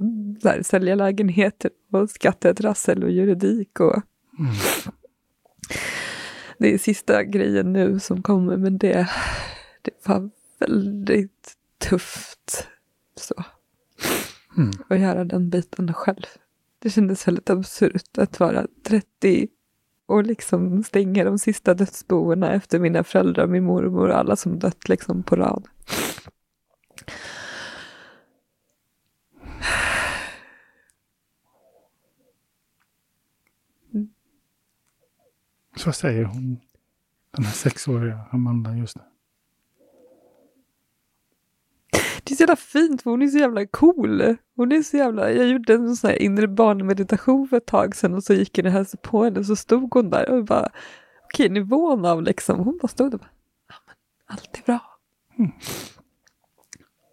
så 0.42 0.48
här, 0.48 0.62
sälja 0.62 0.94
lägenheter 0.94 1.70
och 1.92 2.10
skattetrassel 2.10 3.04
och 3.04 3.10
juridik 3.10 3.80
och 3.80 4.02
mm. 4.38 4.52
Det 6.58 6.74
är 6.74 6.78
sista 6.78 7.24
grejen 7.24 7.72
nu 7.72 8.00
som 8.00 8.22
kommer 8.22 8.56
men 8.56 8.78
det, 8.78 9.08
det 9.82 10.08
var 10.08 10.30
väldigt 10.58 11.56
tufft 11.80 12.68
så. 13.16 13.44
Mm. 14.56 14.70
Att 14.88 15.00
göra 15.00 15.24
den 15.24 15.50
biten 15.50 15.94
själv. 15.94 16.26
Det 16.78 16.90
kändes 16.90 17.28
väldigt 17.28 17.50
absurt 17.50 18.18
att 18.18 18.40
vara 18.40 18.66
30 18.82 19.48
och 20.06 20.24
liksom 20.24 20.82
stänga 20.82 21.24
de 21.24 21.38
sista 21.38 21.74
dödsboerna 21.74 22.52
efter 22.52 22.78
mina 22.78 23.04
föräldrar, 23.04 23.46
min 23.46 23.64
mormor 23.64 24.08
och 24.08 24.18
alla 24.18 24.36
som 24.36 24.58
dött 24.58 24.88
liksom 24.88 25.22
på 25.22 25.36
rad. 25.36 25.68
Så 35.76 35.92
säger 35.92 36.24
hon, 36.24 36.60
den 37.30 37.44
här 37.44 37.52
sexåriga 37.52 38.20
Amanda 38.30 38.76
just 38.76 38.96
nu? 38.96 39.02
Det 42.30 42.34
är 42.34 42.36
så 42.36 42.42
jävla 42.42 42.56
fint 42.56 43.02
för 43.02 43.10
hon 43.10 43.22
är 43.22 43.26
så 43.26 43.38
jävla 43.38 43.66
cool. 43.66 44.36
Hon 44.56 44.72
är 44.72 44.82
så 44.82 44.96
jävla, 44.96 45.30
jag 45.32 45.48
gjorde 45.48 45.74
en 45.74 45.96
sån 45.96 46.10
här 46.10 46.22
inre 46.22 46.48
barnmeditation 46.48 47.48
för 47.48 47.56
ett 47.56 47.66
tag 47.66 47.96
sedan 47.96 48.14
och 48.14 48.24
så 48.24 48.34
gick 48.34 48.58
jag 48.58 48.66
och 48.66 48.72
hälsade 48.72 49.02
på 49.02 49.24
henne 49.24 49.38
och 49.38 49.46
så 49.46 49.56
stod 49.56 49.94
hon 49.94 50.10
där 50.10 50.30
och 50.30 50.44
bara, 50.44 50.68
okej 51.24 51.48
nivån 51.48 52.04
av 52.04 52.22
liksom, 52.22 52.58
hon 52.58 52.78
bara 52.82 52.88
stod 52.88 53.14
och 53.14 53.20
bara, 53.20 53.30
ja 53.68 53.74
men 53.86 53.94
allt 54.26 54.58
är 54.58 54.62
bra. 54.62 54.80
Mm. 55.38 55.50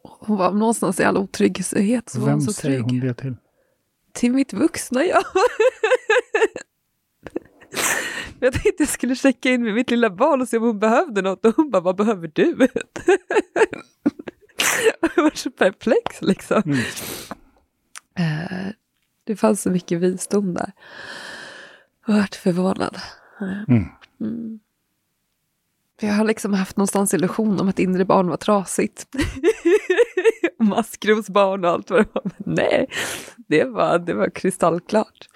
Hon 0.04 0.38
var 0.38 0.52
någonstans 0.52 1.00
i 1.00 1.04
all 1.04 1.18
otrygghet 1.18 2.10
så 2.10 2.20
Vem 2.20 2.26
var 2.26 2.32
hon 2.32 2.42
så 2.42 2.54
säger 2.54 2.80
hon 2.80 3.00
det 3.00 3.14
till? 3.14 3.36
Till 4.14 4.34
mitt 4.34 4.54
vuxna 4.54 5.06
jag. 5.06 5.24
Jag 8.40 8.54
tänkte 8.54 8.84
jag 8.84 8.90
skulle 8.90 9.16
checka 9.16 9.50
in 9.50 9.64
med 9.64 9.74
mitt 9.74 9.92
lilla 9.92 10.10
barn 10.10 10.42
och 10.42 10.48
se 10.50 10.58
om 10.58 10.64
hon 10.64 10.80
behövde 10.80 11.22
något 11.22 11.46
och 11.46 11.56
hon 11.56 11.72
bara, 11.72 11.82
vad 11.82 11.96
behöver 11.96 12.32
du? 12.34 12.58
jag 15.16 15.24
var 15.24 15.32
så 15.36 15.52
perplex 15.52 16.22
liksom. 16.22 16.64
Mm. 16.66 16.80
Uh, 18.20 18.72
det 19.24 19.36
fanns 19.36 19.62
så 19.62 19.70
mycket 19.70 20.00
visdom 20.00 20.54
där. 20.54 20.72
Jag 22.08 22.14
varit 22.14 22.36
förvånad. 22.36 22.98
Mm. 23.68 23.86
Mm. 24.22 24.60
Jag 26.02 26.14
har 26.14 26.26
liksom 26.26 26.54
haft 26.54 26.78
någonstans 26.78 27.14
illusion 27.14 27.60
om 27.60 27.70
att 27.70 27.80
inre 27.80 28.06
barn 28.06 28.28
var 28.28 28.38
trasigt. 28.38 29.08
Maskrosbarn 30.60 31.66
och 31.66 31.72
allt 31.72 31.90
vad 31.90 32.00
det 32.00 32.10
var. 32.14 32.24
Men 32.24 32.56
nej, 32.56 32.88
det 33.48 33.64
var, 33.64 34.00
det 34.00 34.14
var 34.14 34.30
kristallklart. 34.30 35.30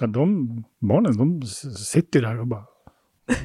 Mm. 0.00 0.12
de 0.12 0.64
barnen, 0.78 1.16
de 1.16 1.46
sitter 1.76 2.22
där 2.22 2.40
och 2.40 2.46
bara, 2.46 2.64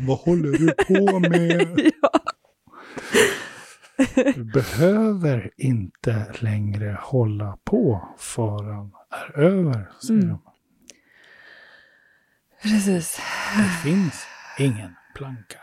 vad 0.08 0.18
håller 0.18 0.52
du 0.52 0.68
på 0.68 1.20
med? 1.20 1.92
ja. 2.02 2.20
Du 4.36 4.44
behöver 4.44 5.52
inte 5.58 6.34
längre 6.40 6.98
hålla 7.02 7.58
på 7.64 8.08
faran 8.18 8.92
är 9.10 9.40
över, 9.40 9.92
säger 10.02 10.22
mm. 10.22 10.30
de. 10.30 10.42
Precis. 12.62 13.20
Det 13.58 13.90
finns 13.90 14.26
ingen 14.60 14.96
planka, 15.16 15.60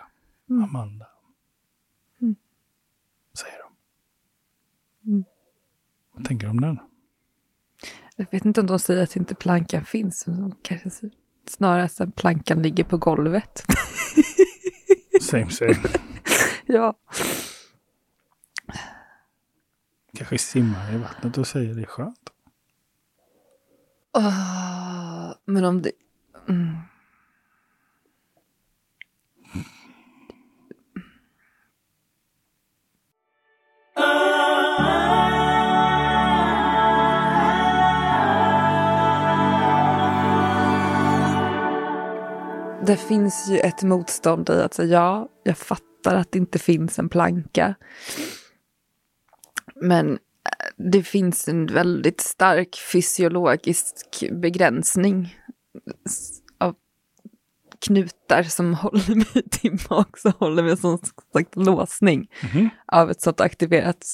mm. 0.50 0.64
Amanda. 0.64 1.06
Mm. 2.22 2.36
Säger 3.38 3.58
de. 3.58 5.10
Mm. 5.10 5.24
Vad 6.12 6.24
tänker 6.24 6.46
du 6.46 6.50
om 6.50 6.60
den? 6.60 6.78
Jag 8.16 8.26
vet 8.30 8.44
inte 8.44 8.60
om 8.60 8.66
de 8.66 8.78
säger 8.78 9.02
att 9.02 9.16
inte 9.16 9.34
plankan 9.34 9.84
finns. 9.84 10.26
Men 10.26 10.40
de 10.40 10.56
kanske 10.62 10.90
snarare 11.48 11.84
att 11.84 12.16
plankan 12.16 12.62
ligger 12.62 12.84
på 12.84 12.98
golvet. 12.98 13.64
Same 15.20 15.50
same. 15.50 15.76
ja. 16.66 16.94
Kanske 20.28 20.38
simmar 20.38 20.94
i 20.94 20.98
vattnet 20.98 21.38
och 21.38 21.46
säger 21.46 21.74
det 21.74 21.82
är 21.82 21.86
skönt. 21.86 22.30
Oh, 24.12 25.32
men 25.44 25.64
om 25.64 25.82
det... 25.82 25.92
Mm. 26.48 26.76
Det 42.86 42.96
finns 42.96 43.48
ju 43.48 43.58
ett 43.58 43.82
motstånd 43.82 44.50
i 44.50 44.52
att 44.52 44.74
säga 44.74 44.98
ja, 44.98 45.28
jag 45.42 45.58
fattar 45.58 46.14
att 46.14 46.32
det 46.32 46.38
inte 46.38 46.58
finns 46.58 46.98
en 46.98 47.08
planka. 47.08 47.74
Men 49.80 50.10
eh, 50.12 50.18
det 50.76 51.02
finns 51.02 51.48
en 51.48 51.66
väldigt 51.66 52.20
stark 52.20 52.76
fysiologisk 52.92 54.24
begränsning 54.32 55.38
av 56.58 56.74
knutar 57.86 58.42
som 58.42 58.74
håller 58.84 59.14
mig 59.16 59.78
mag, 59.90 60.18
som 60.18 60.32
håller 60.38 60.62
mig 60.62 60.76
som 60.76 60.98
sagt 61.32 61.56
låsning 61.56 62.30
Mhm. 62.42 62.68
av 62.86 63.10
ett 63.10 63.20
sånt 63.20 63.40
aktiverat 63.40 64.06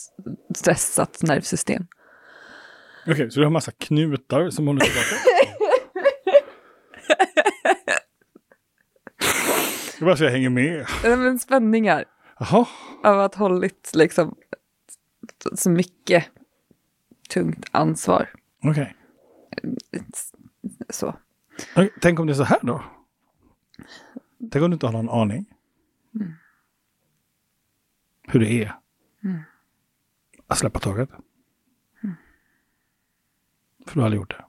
stressat 0.57 1.23
nervsystem. 1.23 1.87
Okej, 3.07 3.31
så 3.31 3.40
du 3.40 3.47
har 3.47 3.50
massa 3.50 3.73
knutar 3.73 4.50
som 4.50 4.67
håller 4.67 4.81
tillbaka? 4.81 5.07
Jag 9.99 10.07
bara 10.07 10.17
så 10.17 10.25
jag 10.25 10.31
hänger 10.31 10.50
med. 10.50 10.87
Nej, 11.05 11.17
Men 11.17 11.38
spänningar 11.38 12.05
Jaha, 12.38 12.67
av 13.05 13.21
att 13.21 13.35
hållit 13.35 13.90
liksom 13.95 14.35
så 15.54 15.70
mycket 15.70 16.25
tungt 17.28 17.66
ansvar. 17.70 18.30
okej. 18.62 18.96
Så. 20.88 21.16
Okej, 21.76 21.90
Tänk 22.00 22.20
om 22.20 22.26
det 22.26 22.32
är 22.32 22.34
så 22.34 22.44
här 22.44 22.60
då? 22.62 22.84
Tänk 24.50 24.64
om 24.64 24.70
du 24.70 24.75
inte 24.75 24.87
har 24.87 24.92
någon 24.92 25.08
aning. 25.08 25.46
Hur 28.22 28.40
det 28.40 28.50
är. 28.64 28.76
Att 30.46 30.58
släppa 30.58 30.78
taget. 30.78 31.10
För 33.87 33.94
du 33.94 34.00
har 34.00 34.04
aldrig 34.04 34.20
gjort 34.20 34.30
det. 34.30 34.44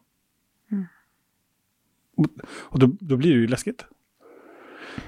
Och, 2.60 2.80
då, 2.80 2.88
då 3.00 3.18
blir 3.18 3.34
det 3.34 3.40
ju 3.40 3.48
läskigt. 3.48 3.86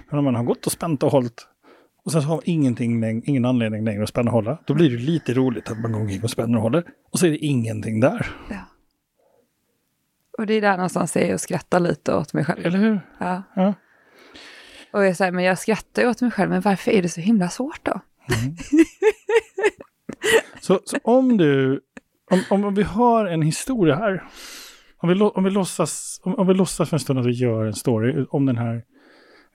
Men 0.09 0.19
om 0.19 0.25
man 0.25 0.35
har 0.35 0.43
gått 0.43 0.65
och 0.65 0.71
spänt 0.71 1.03
och 1.03 1.11
hållit 1.11 1.47
och 2.05 2.11
sen 2.11 2.21
så 2.21 2.27
har 2.27 2.35
man 2.35 2.43
ingenting, 2.45 3.23
ingen 3.25 3.45
anledning 3.45 3.85
längre 3.85 4.03
att 4.03 4.09
spänna 4.09 4.31
och 4.31 4.35
hålla. 4.35 4.57
Då 4.65 4.73
blir 4.73 4.89
det 4.89 4.97
lite 4.97 5.33
roligt 5.33 5.71
att 5.71 5.79
man 5.79 5.91
går 5.91 5.99
omkring 5.99 6.23
och 6.23 6.29
spänner 6.29 6.57
och 6.57 6.63
håller. 6.63 6.83
Och 7.11 7.19
så 7.19 7.25
är 7.25 7.29
det 7.29 7.37
ingenting 7.37 7.99
där. 7.99 8.27
Ja. 8.49 8.59
Och 10.37 10.45
det 10.45 10.53
är 10.53 10.61
där 10.61 10.77
någonstans 10.77 11.15
jag 11.15 11.39
skrattar 11.39 11.79
lite 11.79 12.15
åt 12.15 12.33
mig 12.33 12.45
själv. 12.45 12.65
Eller 12.65 12.79
hur? 12.79 12.99
Ja. 13.19 13.43
Ja. 13.55 13.73
Och 14.93 15.05
jag 15.05 15.17
säger, 15.17 15.31
men 15.31 15.43
jag 15.43 15.59
skrattar 15.59 16.07
åt 16.07 16.21
mig 16.21 16.31
själv, 16.31 16.49
men 16.49 16.61
varför 16.61 16.91
är 16.91 17.01
det 17.01 17.09
så 17.09 17.21
himla 17.21 17.49
svårt 17.49 17.79
då? 17.83 17.99
Så, 20.61 20.79
så 20.85 20.97
om 21.03 21.37
du, 21.37 21.81
om, 22.49 22.65
om 22.65 22.75
vi 22.75 22.83
har 22.83 23.25
en 23.25 23.41
historia 23.41 23.95
här. 23.95 24.23
Om 24.97 25.09
vi, 25.09 25.21
om, 25.21 25.43
vi 25.43 25.49
låtsas, 25.49 26.21
om, 26.23 26.35
om 26.35 26.47
vi 26.47 26.53
låtsas 26.53 26.89
för 26.89 26.95
en 26.95 26.99
stund 26.99 27.19
att 27.19 27.25
vi 27.25 27.31
gör 27.31 27.65
en 27.65 27.73
story 27.73 28.25
om 28.29 28.45
den 28.45 28.57
här 28.57 28.83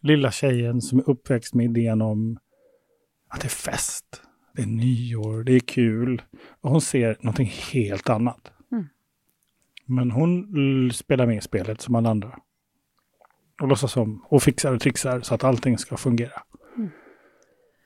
lilla 0.01 0.31
tjejen 0.31 0.81
som 0.81 0.99
är 0.99 1.11
uppväxt 1.11 1.55
med 1.55 1.65
idén 1.65 2.03
om 2.03 2.39
att 3.29 3.41
det 3.41 3.47
är 3.47 3.51
fest, 3.51 4.23
det 4.55 4.63
är 4.63 4.67
nyår, 4.67 5.45
det 5.45 5.53
är 5.53 5.61
kul. 5.61 6.23
Och 6.61 6.71
hon 6.71 6.81
ser 6.81 7.17
någonting 7.21 7.53
helt 7.73 8.09
annat. 8.09 8.53
Mm. 8.73 8.87
Men 9.87 10.11
hon 10.11 10.93
spelar 10.93 11.27
med 11.27 11.37
i 11.37 11.41
spelet 11.41 11.81
som 11.81 11.95
alla 11.95 12.11
andra. 12.11 12.39
Och 13.61 13.69
låtsas 13.69 13.97
om 13.97 14.25
och 14.29 14.43
fixar 14.43 14.75
och 14.75 14.81
trixar 14.81 15.21
så 15.21 15.35
att 15.35 15.45
allting 15.45 15.79
ska 15.79 15.97
fungera. 15.97 16.43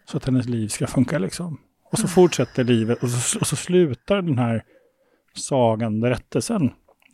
Så 0.05 0.17
att 0.17 0.25
hennes 0.25 0.47
liv 0.47 0.69
ska 0.69 0.87
funka 0.87 1.19
liksom. 1.19 1.61
Och 1.93 1.99
så 1.99 2.09
fortsätter 2.09 2.65
livet 2.65 3.03
och 3.03 3.11
så, 3.11 3.39
och 3.39 3.47
så 3.47 3.57
slutar 3.57 4.23
den 4.23 4.39
här 4.39 4.65
sagan, 5.35 6.01
berättelsen. 6.01 6.71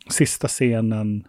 Sista 0.09 0.47
scenen, 0.47 1.27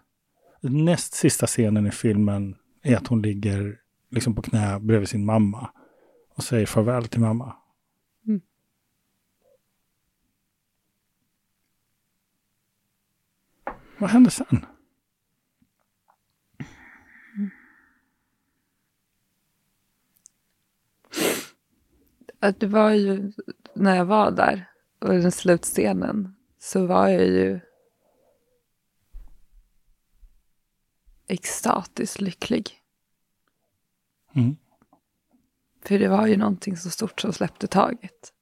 näst 0.61 1.13
sista 1.13 1.47
scenen 1.47 1.87
i 1.87 1.91
filmen 1.91 2.55
är 2.81 2.97
att 2.97 3.07
hon 3.07 3.21
ligger 3.21 3.81
liksom 4.09 4.35
på 4.35 4.41
knä 4.41 4.79
bredvid 4.79 5.09
sin 5.09 5.25
mamma 5.25 5.71
och 6.35 6.43
säger 6.43 6.65
farväl 6.65 7.07
till 7.07 7.19
mamma. 7.19 7.55
Mm. 8.27 8.41
Vad 13.97 14.09
händer 14.09 14.31
sen? 14.31 14.65
Att 22.39 22.59
det 22.59 22.67
var 22.67 22.91
ju, 22.91 23.31
när 23.73 23.95
jag 23.95 24.05
var 24.05 24.31
där, 24.31 24.69
och 24.99 25.09
den 25.09 25.31
slutscenen, 25.31 26.35
så 26.59 26.85
var 26.85 27.07
jag 27.07 27.25
ju 27.25 27.59
extatiskt 31.31 32.21
lycklig. 32.21 32.81
Mm. 34.33 34.55
För 35.81 35.99
det 35.99 36.07
var 36.07 36.27
ju 36.27 36.37
någonting 36.37 36.77
så 36.77 36.89
stort 36.89 37.21
som 37.21 37.33
släppte 37.33 37.67
taget. 37.67 38.33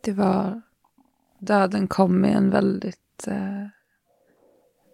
Det 0.00 0.12
var... 0.12 0.62
Döden 1.38 1.88
kom 1.88 2.20
med 2.20 2.36
en 2.36 2.50
väldigt... 2.50 3.26
Eh, 3.26 3.66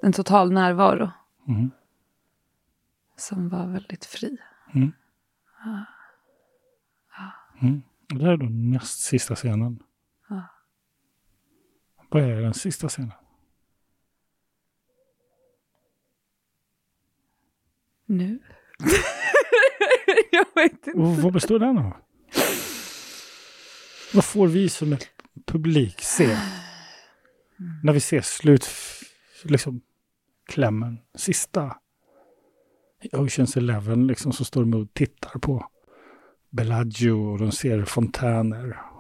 en 0.03 0.13
total 0.13 0.53
närvaro 0.53 1.11
Mm. 1.49 1.71
som 3.17 3.49
var 3.49 3.67
väldigt 3.67 4.05
fri. 4.05 4.37
Mm. 4.75 4.93
Och 8.13 8.19
det 8.19 8.25
här 8.25 8.33
är 8.33 8.37
då 8.37 8.47
näst 8.47 9.01
sista 9.01 9.35
scenen. 9.35 9.83
Vad 12.13 12.23
är 12.23 12.43
den 12.43 12.55
sista 12.55 12.89
scenen? 12.89 13.13
Nu? 18.07 18.39
jag 20.31 20.47
vet 20.55 20.87
inte. 20.87 20.91
Och 20.91 21.17
vad 21.17 21.33
består 21.33 21.59
den 21.59 21.79
av? 21.79 21.93
Vad 24.15 24.25
får 24.25 24.47
vi 24.47 24.69
som 24.69 24.97
publik 25.47 26.01
se? 26.01 26.39
När 27.83 27.93
vi 27.93 28.01
ser 28.01 28.21
slut, 28.21 28.69
liksom 29.45 29.81
klämmen, 30.47 30.99
sista 31.15 31.77
Oceans 33.13 33.57
Eleven, 33.57 34.07
liksom 34.07 34.33
så 34.33 34.45
står 34.45 34.61
de 34.61 34.75
och 34.75 34.95
tittar 34.95 35.39
på 35.39 35.67
Bellagio 36.51 37.11
och 37.11 37.39
de 37.39 37.53
ser 37.53 37.85
fontäner. 37.85 38.92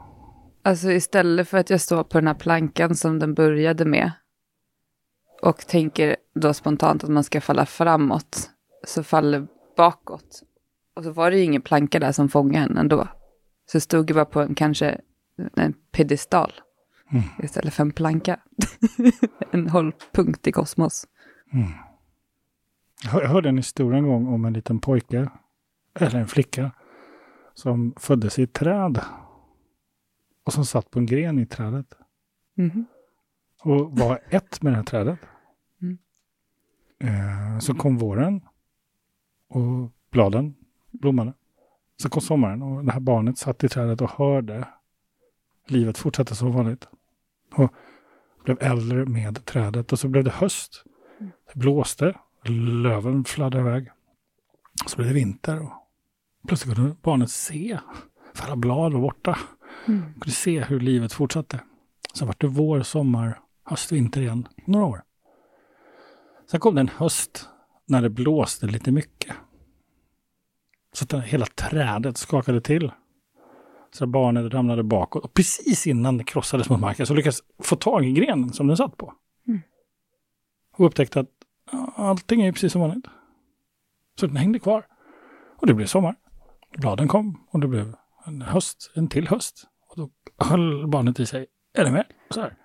Alltså 0.62 0.90
istället 0.92 1.48
för 1.48 1.58
att 1.58 1.70
jag 1.70 1.80
står 1.80 2.04
på 2.04 2.18
den 2.18 2.26
här 2.26 2.34
plankan 2.34 2.94
som 2.94 3.18
den 3.18 3.34
började 3.34 3.84
med 3.84 4.12
och 5.42 5.58
tänker 5.66 6.16
då 6.34 6.54
spontant 6.54 7.04
att 7.04 7.10
man 7.10 7.24
ska 7.24 7.40
falla 7.40 7.66
framåt 7.66 8.50
så 8.86 9.02
faller 9.02 9.46
bakåt. 9.76 10.42
Och 10.94 11.04
så 11.04 11.10
var 11.12 11.30
det 11.30 11.36
ju 11.36 11.42
ingen 11.44 11.62
planka 11.62 11.98
där 11.98 12.12
som 12.12 12.28
fångade 12.28 12.66
en 12.66 12.78
ändå. 12.78 13.08
Så 13.72 13.80
stod 13.80 14.10
jag 14.10 14.14
bara 14.14 14.24
på 14.24 14.40
en 14.40 14.54
kanske 14.54 15.00
en 15.56 15.74
pedestal 15.92 16.52
Mm. 17.12 17.24
istället 17.42 17.74
för 17.74 17.82
en 17.82 17.92
planka. 17.92 18.40
en 19.50 19.68
hållpunkt 19.68 20.46
i 20.46 20.52
kosmos. 20.52 21.06
Jag 23.04 23.10
hör- 23.10 23.22
jag 23.22 23.28
hörde 23.28 23.48
en 23.48 23.56
historia 23.56 23.98
en 23.98 24.04
gång 24.08 24.26
om 24.28 24.44
en 24.44 24.52
liten 24.52 24.80
pojke, 24.80 25.30
eller 25.94 26.18
en 26.20 26.26
flicka, 26.28 26.70
som 27.54 27.94
föddes 27.96 28.38
i 28.38 28.42
ett 28.42 28.52
träd. 28.52 29.00
Och 30.44 30.52
som 30.52 30.64
satt 30.64 30.90
på 30.90 30.98
en 30.98 31.06
gren 31.06 31.38
i 31.38 31.46
trädet. 31.46 31.94
Mhm. 32.54 32.86
Och 33.62 33.98
var 33.98 34.20
ett 34.28 34.62
med 34.62 34.72
det 34.72 34.76
här 34.76 34.84
trädet. 34.84 35.18
Mm. 35.82 35.98
Eh, 36.98 37.58
så 37.58 37.74
kom 37.74 37.98
våren. 37.98 38.40
Och 39.48 39.90
bladen 40.10 40.54
blommade. 40.90 41.32
Så 41.96 42.08
kom 42.08 42.22
sommaren 42.22 42.62
och 42.62 42.84
det 42.84 42.92
här 42.92 43.00
barnet 43.00 43.38
satt 43.38 43.64
i 43.64 43.68
trädet 43.68 44.00
och 44.00 44.10
hörde 44.10 44.68
livet 45.66 45.98
fortsätta 45.98 46.34
som 46.34 46.52
vanligt. 46.52 46.88
Och 47.54 47.72
blev 48.44 48.58
äldre 48.60 49.06
med 49.06 49.44
trädet. 49.44 49.92
Och 49.92 49.98
så 49.98 50.08
blev 50.08 50.24
det 50.24 50.30
höst. 50.30 50.84
Det 51.18 51.58
blåste. 51.58 52.14
Löven 52.82 53.24
fladdrade 53.24 53.68
iväg. 53.68 53.90
Så 54.86 54.96
blev 54.96 55.08
det 55.08 55.14
vinter. 55.14 55.62
Och 55.62 55.72
plötsligt 56.48 56.76
kunde 56.76 56.96
barnet 57.02 57.30
se. 57.30 57.78
För 58.34 58.46
alla 58.46 58.56
blad 58.56 58.92
var 58.92 59.00
borta. 59.00 59.38
Mm. 59.86 60.14
Kunde 60.14 60.30
se 60.30 60.64
hur 60.64 60.80
livet 60.80 61.12
fortsatte. 61.12 61.60
Sen 62.14 62.26
var 62.26 62.36
det 62.38 62.46
vår, 62.46 62.82
sommar, 62.82 63.40
höst, 63.64 63.92
vinter 63.92 64.20
igen. 64.20 64.48
Några 64.66 64.86
år. 64.86 65.02
Sen 66.50 66.60
kom 66.60 66.74
det 66.74 66.80
en 66.80 66.88
höst 66.88 67.48
när 67.86 68.02
det 68.02 68.10
blåste 68.10 68.66
lite 68.66 68.92
mycket. 68.92 69.34
Så 70.92 71.04
att 71.04 71.24
hela 71.24 71.46
trädet 71.46 72.16
skakade 72.16 72.60
till. 72.60 72.92
Så 73.94 74.06
barnet 74.06 74.54
ramlade 74.54 74.82
bakåt. 74.82 75.24
Och 75.24 75.34
precis 75.34 75.86
innan 75.86 76.18
det 76.18 76.24
krossades 76.24 76.68
mot 76.68 76.80
marken 76.80 77.06
så 77.06 77.14
lyckades 77.14 77.38
få 77.62 77.76
tag 77.76 78.04
i 78.04 78.12
grenen 78.12 78.52
som 78.52 78.66
den 78.66 78.76
satt 78.76 78.96
på. 78.96 79.14
Mm. 79.48 79.60
Och 80.76 80.86
upptäckte 80.86 81.20
att 81.20 81.28
allting 81.96 82.42
är 82.42 82.52
precis 82.52 82.72
som 82.72 82.80
vanligt. 82.80 83.06
Så 84.20 84.26
den 84.26 84.36
hängde 84.36 84.58
kvar. 84.58 84.86
Och 85.56 85.66
det 85.66 85.74
blev 85.74 85.86
sommar. 85.86 86.14
Bladen 86.78 87.08
kom 87.08 87.46
och 87.50 87.60
det 87.60 87.68
blev 87.68 87.94
en 88.24 88.42
höst, 88.42 88.90
en 88.94 89.08
till 89.08 89.28
höst. 89.28 89.64
Och 89.88 89.96
då 89.96 90.10
höll 90.44 90.86
barnet 90.88 91.20
i 91.20 91.26
sig, 91.26 91.46
är 91.74 91.84
det 91.84 91.90
med? 91.90 92.06
Så 92.30 92.40
här. 92.40 92.56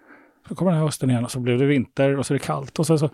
Så 0.48 0.56
kommer 0.56 0.72
den 0.72 0.80
här 0.80 0.86
hösten 0.86 1.10
igen 1.10 1.24
och 1.24 1.32
så 1.32 1.40
blev 1.40 1.60
det 1.60 1.66
vinter 1.66 2.18
och 2.18 2.26
så 2.26 2.34
är 2.34 2.40
det 2.40 2.46
kallt 2.46 2.80
och 2.80 2.88
så, 2.88 2.98
så, 2.98 3.10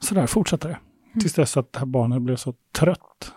så 0.00 0.14
där 0.14 0.26
fortsatte 0.26 0.68
det. 0.68 0.78
Tills 1.20 1.34
dess 1.34 1.56
att 1.56 1.72
det 1.72 1.78
här 1.78 1.86
barnet 1.86 2.22
blev 2.22 2.36
så 2.36 2.54
trött. 2.72 3.32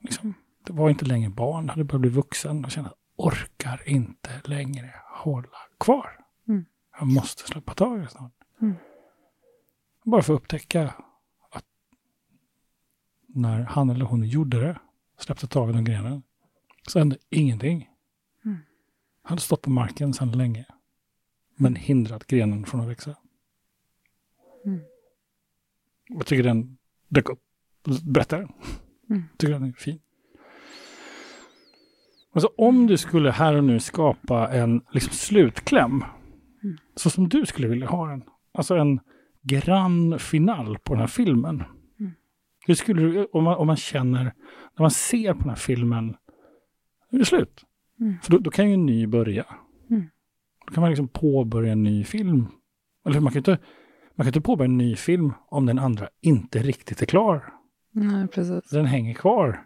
Liksom, 0.00 0.34
det 0.66 0.72
var 0.72 0.90
inte 0.90 1.04
längre 1.04 1.30
barn, 1.30 1.68
hade 1.68 1.84
börjat 1.84 2.00
bli 2.00 2.10
vuxen 2.10 2.64
och 2.64 2.70
kände 2.70 2.90
orkar 3.16 3.82
inte 3.86 4.30
längre 4.44 4.94
hålla 5.10 5.58
kvar. 5.80 6.10
Mm. 6.48 6.64
Jag 6.98 7.06
måste 7.06 7.42
släppa 7.42 7.74
taget 7.74 8.10
snart. 8.10 8.32
Mm. 8.60 8.74
Bara 10.04 10.22
för 10.22 10.34
att 10.34 10.40
upptäcka 10.40 10.94
att 11.50 11.64
när 13.26 13.62
han 13.62 13.90
eller 13.90 14.04
hon 14.04 14.24
gjorde 14.24 14.60
det, 14.60 14.78
släppte 15.18 15.46
taget 15.46 15.76
om 15.76 15.84
grenen, 15.84 16.22
så 16.88 16.98
hände 16.98 17.16
ingenting. 17.30 17.88
Mm. 18.44 18.56
Han 19.22 19.30
hade 19.30 19.40
stått 19.40 19.62
på 19.62 19.70
marken 19.70 20.14
sedan 20.14 20.32
länge, 20.32 20.66
men 21.56 21.74
hindrat 21.76 22.26
grenen 22.26 22.66
från 22.66 22.80
att 22.80 22.88
växa. 22.88 23.16
Mm. 24.66 24.80
Jag 26.08 26.26
tycker 26.26 26.42
den 26.42 26.78
dök 27.08 27.28
upp. 27.28 27.40
Berättar 28.02 28.38
den. 28.38 28.52
Mm. 29.10 29.22
Tycker 29.36 29.52
den 29.52 29.64
är 29.64 29.72
fin. 29.72 30.00
Alltså 32.32 32.50
om 32.56 32.86
du 32.86 32.96
skulle 32.96 33.30
här 33.30 33.54
och 33.54 33.64
nu 33.64 33.80
skapa 33.80 34.48
en 34.52 34.84
liksom, 34.92 35.12
slutkläm, 35.12 36.04
Mm. 36.62 36.76
så 36.94 37.10
som 37.10 37.28
du 37.28 37.46
skulle 37.46 37.68
vilja 37.68 37.86
ha 37.86 38.06
den, 38.06 38.24
alltså 38.52 38.74
en 38.74 39.00
grann 39.42 40.18
final 40.18 40.78
på 40.78 40.94
den 40.94 41.00
här 41.00 41.06
filmen. 41.06 41.64
Hur 42.68 42.74
skulle 42.74 43.02
du, 43.02 43.24
om 43.32 43.44
man, 43.44 43.56
om 43.56 43.66
man 43.66 43.76
känner, 43.76 44.24
när 44.24 44.80
man 44.80 44.90
ser 44.90 45.32
på 45.32 45.38
den 45.38 45.48
här 45.48 45.56
filmen, 45.56 46.16
nu 47.10 47.16
är 47.16 47.18
det 47.18 47.24
slut. 47.24 47.64
Mm. 48.00 48.14
För 48.22 48.30
då, 48.30 48.38
då 48.38 48.50
kan 48.50 48.68
ju 48.68 48.74
en 48.74 48.86
ny 48.86 49.06
börja. 49.06 49.46
Mm. 49.90 50.08
Då 50.66 50.74
kan 50.74 50.80
man 50.80 50.90
liksom 50.90 51.08
påbörja 51.08 51.72
en 51.72 51.82
ny 51.82 52.04
film. 52.04 52.46
Eller 53.06 53.20
man 53.20 53.32
kan 53.32 53.40
inte, 53.40 53.58
man 54.14 54.24
kan 54.24 54.26
inte 54.26 54.40
påbörja 54.40 54.70
en 54.70 54.78
ny 54.78 54.96
film 54.96 55.32
om 55.48 55.66
den 55.66 55.78
andra 55.78 56.08
inte 56.20 56.58
riktigt 56.58 57.02
är 57.02 57.06
klar. 57.06 57.54
Nej, 57.90 58.28
precis. 58.28 58.70
Den 58.70 58.86
hänger 58.86 59.14
kvar. 59.14 59.64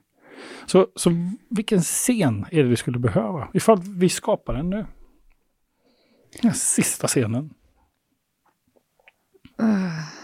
Så, 0.66 0.86
så 0.94 1.10
vilken 1.48 1.80
scen 1.80 2.46
är 2.50 2.62
det 2.62 2.68
vi 2.68 2.76
skulle 2.76 2.98
behöva? 2.98 3.48
Ifall 3.54 3.78
vi 3.82 4.08
skapar 4.08 4.54
den 4.54 4.70
nu. 4.70 4.86
Den 6.42 6.54
sista 6.54 7.06
scenen. 7.06 7.54
Uh. 9.60 10.21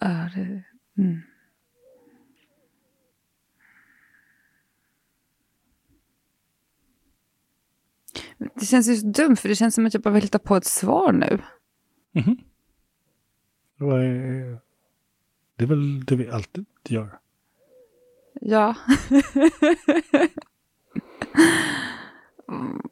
Det, 0.00 0.62
mm. 0.98 1.20
det 8.54 8.66
känns 8.66 8.88
ju 8.88 8.96
så 8.96 9.06
dumt, 9.06 9.36
för 9.36 9.48
det 9.48 9.54
känns 9.54 9.74
som 9.74 9.86
att 9.86 9.94
jag 9.94 10.02
bara 10.02 10.14
vill 10.14 10.22
hitta 10.22 10.38
på 10.38 10.56
ett 10.56 10.64
svar 10.64 11.12
nu. 11.12 11.38
Vad 13.76 14.00
är- 14.04 14.58
Det 15.56 15.64
är 15.64 15.68
väl 15.68 16.04
det 16.04 16.16
vi 16.16 16.28
alltid 16.28 16.66
gör. 16.88 17.18
Ja. 18.40 18.74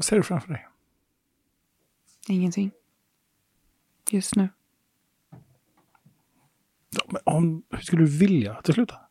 Vad 0.00 0.04
ser 0.04 0.16
du 0.16 0.22
framför 0.22 0.48
dig? 0.52 0.66
Ingenting. 2.28 2.70
Just 4.10 4.36
nu. 4.36 4.48
Ja, 6.90 7.02
men 7.06 7.20
om, 7.24 7.62
hur 7.70 7.78
skulle 7.78 8.02
du 8.02 8.18
vilja 8.18 8.54
att 8.54 8.64
det 8.64 8.72
slutar? 8.72 9.08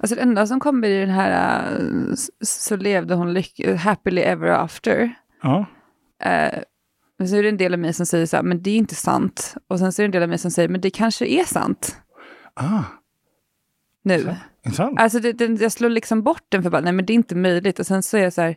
Alltså 0.00 0.14
det 0.16 0.22
enda 0.22 0.46
som 0.46 0.60
kommer 0.60 0.88
i 0.88 1.00
den 1.00 1.10
här 1.10 1.78
s- 2.12 2.30
så 2.64 2.76
levde 2.76 3.14
hon 3.14 3.32
lyck- 3.32 3.76
happily 3.76 4.20
ever 4.22 4.48
after. 4.48 5.14
Ja. 5.42 5.66
Eh, 6.22 6.58
men 7.18 7.28
så 7.28 7.36
är 7.36 7.42
det 7.42 7.48
en 7.48 7.56
del 7.56 7.72
av 7.74 7.78
mig 7.80 7.92
som 7.92 8.06
säger 8.06 8.26
så 8.26 8.36
här, 8.36 8.42
men 8.42 8.62
det 8.62 8.70
är 8.70 8.76
inte 8.76 8.94
sant. 8.94 9.54
Och 9.68 9.78
sen 9.78 9.92
så 9.92 10.02
är 10.02 10.04
det 10.04 10.08
en 10.08 10.12
del 10.12 10.22
av 10.22 10.28
mig 10.28 10.38
som 10.38 10.50
säger, 10.50 10.68
men 10.68 10.80
det 10.80 10.90
kanske 10.90 11.26
är 11.26 11.44
sant 11.44 11.96
Ah, 12.54 12.82
nu. 14.06 14.36
intressant. 14.64 15.00
Alltså 15.00 15.20
det, 15.20 15.32
den, 15.32 15.56
jag 15.56 15.72
slår 15.72 15.88
liksom 15.88 16.22
bort 16.22 16.44
den 16.48 16.62
för 16.62 16.70
bara, 16.70 16.80
nej 16.80 16.92
men 16.92 17.06
det 17.06 17.12
är 17.12 17.14
inte 17.14 17.34
möjligt. 17.36 17.78
Och 17.78 17.86
sen 17.86 18.02
så 18.02 18.16
är 18.16 18.22
jag 18.22 18.32
så 18.32 18.42
här, 18.42 18.56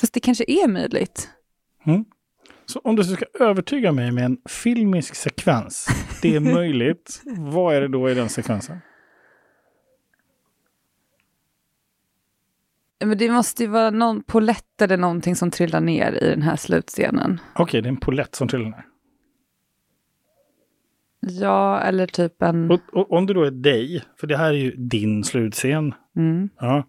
fast 0.00 0.14
det 0.14 0.20
kanske 0.20 0.44
är 0.46 0.68
möjligt. 0.68 1.28
Så 2.66 2.78
om 2.78 2.96
du 2.96 3.04
ska 3.04 3.24
övertyga 3.40 3.92
mig 3.92 4.12
med 4.12 4.24
en 4.24 4.38
filmisk 4.48 5.14
sekvens, 5.14 5.86
det 6.22 6.36
är 6.36 6.40
möjligt, 6.54 7.22
vad 7.24 7.74
är 7.74 7.80
det 7.80 7.88
då 7.88 8.10
i 8.10 8.14
den 8.14 8.28
sekvensen? 8.28 8.80
Men 13.04 13.18
det 13.18 13.30
måste 13.30 13.62
ju 13.62 13.68
vara 13.68 13.90
någon 13.90 14.22
polett 14.22 14.82
eller 14.82 14.96
någonting 14.96 15.36
som 15.36 15.50
trillar 15.50 15.80
ner 15.80 16.12
i 16.12 16.30
den 16.30 16.42
här 16.42 16.56
slutscenen. 16.56 17.40
Okej, 17.54 17.82
det 17.82 17.86
är 17.86 17.90
en 17.90 17.96
polett 17.96 18.34
som 18.34 18.48
trillar 18.48 18.68
ner. 18.68 18.84
Ja, 21.20 21.80
eller 21.80 22.06
typ 22.06 22.42
en... 22.42 22.70
Och, 22.70 22.80
och 22.92 23.12
om 23.12 23.26
det 23.26 23.34
då 23.34 23.44
är 23.44 23.50
dig, 23.50 24.04
för 24.20 24.26
det 24.26 24.36
här 24.36 24.48
är 24.48 24.58
ju 24.58 24.70
din 24.76 25.24
slutscen. 25.24 25.94
Mm. 26.16 26.48
Ja. 26.60 26.88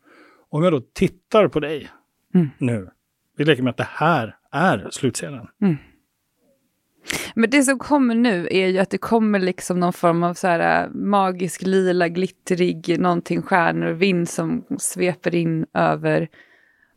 Om 0.49 0.63
jag 0.63 0.73
då 0.73 0.81
tittar 0.93 1.47
på 1.47 1.59
dig 1.59 1.89
Mm. 2.33 2.49
nu, 2.57 2.89
vi 3.37 3.45
leker 3.45 3.63
med 3.63 3.71
att 3.71 3.77
det 3.77 3.87
här 3.89 4.35
är 4.51 4.87
slutscenen. 4.91 5.47
Men 7.35 7.49
det 7.49 7.63
som 7.63 7.79
kommer 7.79 8.15
nu 8.15 8.47
är 8.51 8.67
ju 8.67 8.79
att 8.79 8.89
det 8.89 8.97
kommer 8.97 9.39
liksom 9.39 9.79
någon 9.79 9.93
form 9.93 10.23
av 10.23 10.33
så 10.33 10.47
här 10.47 10.83
äh, 10.83 10.89
magisk 10.93 11.61
lila 11.61 12.07
glittrig, 12.07 12.99
någonting 12.99 13.41
stjärnor 13.41 13.91
vind 13.91 14.29
som 14.29 14.65
sveper 14.79 15.35
in 15.35 15.65
över 15.73 16.29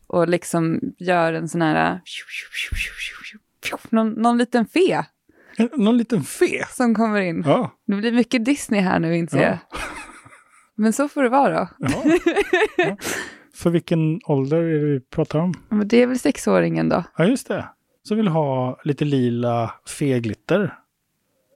och 0.07 0.29
liksom 0.29 0.79
gör 0.97 1.33
en 1.33 1.49
sån 1.49 1.61
här 1.61 1.91
äh, 1.91 1.97
någon, 3.89 4.09
någon 4.09 4.37
liten 4.37 4.65
fe 4.65 5.05
Någon 5.77 5.97
liten 5.97 6.23
fe. 6.23 6.65
som 6.69 6.95
kommer 6.95 7.21
in. 7.21 7.43
Ja. 7.45 7.71
Det 7.87 7.95
blir 7.95 8.11
mycket 8.11 8.45
Disney 8.45 8.81
här 8.81 8.99
nu 8.99 9.17
inser 9.17 9.37
Ja. 9.41 9.43
jag. 9.43 9.57
Men 10.75 10.93
så 10.93 11.07
får 11.07 11.23
det 11.23 11.29
vara 11.29 11.59
då. 11.59 11.67
ja. 11.79 12.03
ja. 12.77 12.97
För 13.55 13.69
vilken 13.69 14.19
ålder 14.25 14.57
är 14.57 14.79
det 14.79 14.85
vi 14.93 14.99
pratar 14.99 15.39
om? 15.39 15.53
Men 15.69 15.87
det 15.87 15.97
är 15.97 16.07
väl 16.07 16.19
sexåringen 16.19 16.89
då? 16.89 17.03
Ja, 17.17 17.25
just 17.25 17.47
det. 17.47 17.65
Så 18.03 18.15
vill 18.15 18.27
ha 18.27 18.79
lite 18.83 19.05
lila 19.05 19.73
feglitter. 19.99 20.73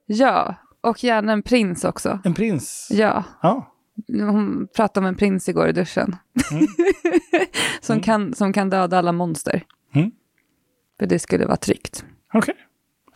Ja, 0.05 0.55
och 0.81 1.03
gärna 1.03 1.33
en 1.33 1.41
prins 1.43 1.83
också. 1.83 2.19
En 2.23 2.33
prins. 2.33 2.87
Ja, 2.91 3.23
Ja. 3.41 3.73
hon 4.07 4.67
pratade 4.75 5.03
om 5.03 5.09
en 5.09 5.15
prins 5.15 5.49
igår 5.49 5.67
i 5.67 5.71
duschen. 5.71 6.15
Mm. 6.51 6.67
som, 7.81 7.93
Mm. 7.93 8.03
Kan, 8.03 8.33
som 8.33 8.53
kan 8.53 8.69
döda 8.69 8.97
alla 8.97 9.11
monster. 9.11 9.63
Mm. 9.95 10.11
För 10.99 11.05
det 11.05 11.19
skulle 11.19 11.45
vara 11.45 11.57
tryggt. 11.57 12.05
Okej. 12.33 12.55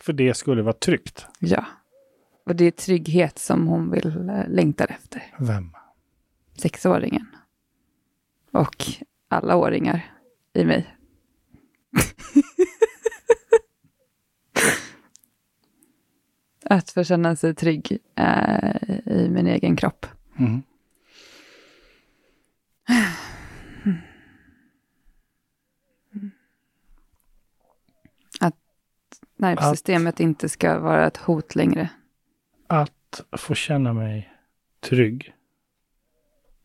För 0.04 0.12
det 0.12 0.34
skulle 0.34 0.62
vara 0.62 0.72
tryggt. 0.72 1.26
Ja. 1.38 1.64
Och 2.46 2.56
det 2.56 2.64
är 2.64 2.70
trygghet 2.70 3.38
som 3.38 3.66
hon 3.66 3.90
vill 3.90 4.28
eh, 4.28 4.48
längtar 4.48 4.86
efter. 4.90 5.22
Vem? 5.38 5.74
Sexåringen. 6.56 7.26
Och 8.50 8.84
alla 9.28 9.56
åringar 9.56 10.14
i 10.52 10.64
mig. 10.64 10.96
Att 16.64 16.90
få 16.90 17.04
känna 17.04 17.36
sig 17.36 17.54
trygg 17.54 17.98
eh, 18.14 18.90
i 19.06 19.28
min 19.30 19.46
egen 19.46 19.76
kropp. 19.76 20.06
Mm. 20.38 20.62
Nervsystemet 29.36 30.20
inte 30.20 30.48
ska 30.48 30.78
vara 30.78 31.06
ett 31.06 31.16
hot 31.16 31.54
längre. 31.54 31.90
Att 32.66 33.24
få 33.36 33.54
känna 33.54 33.92
mig 33.92 34.32
trygg 34.80 35.34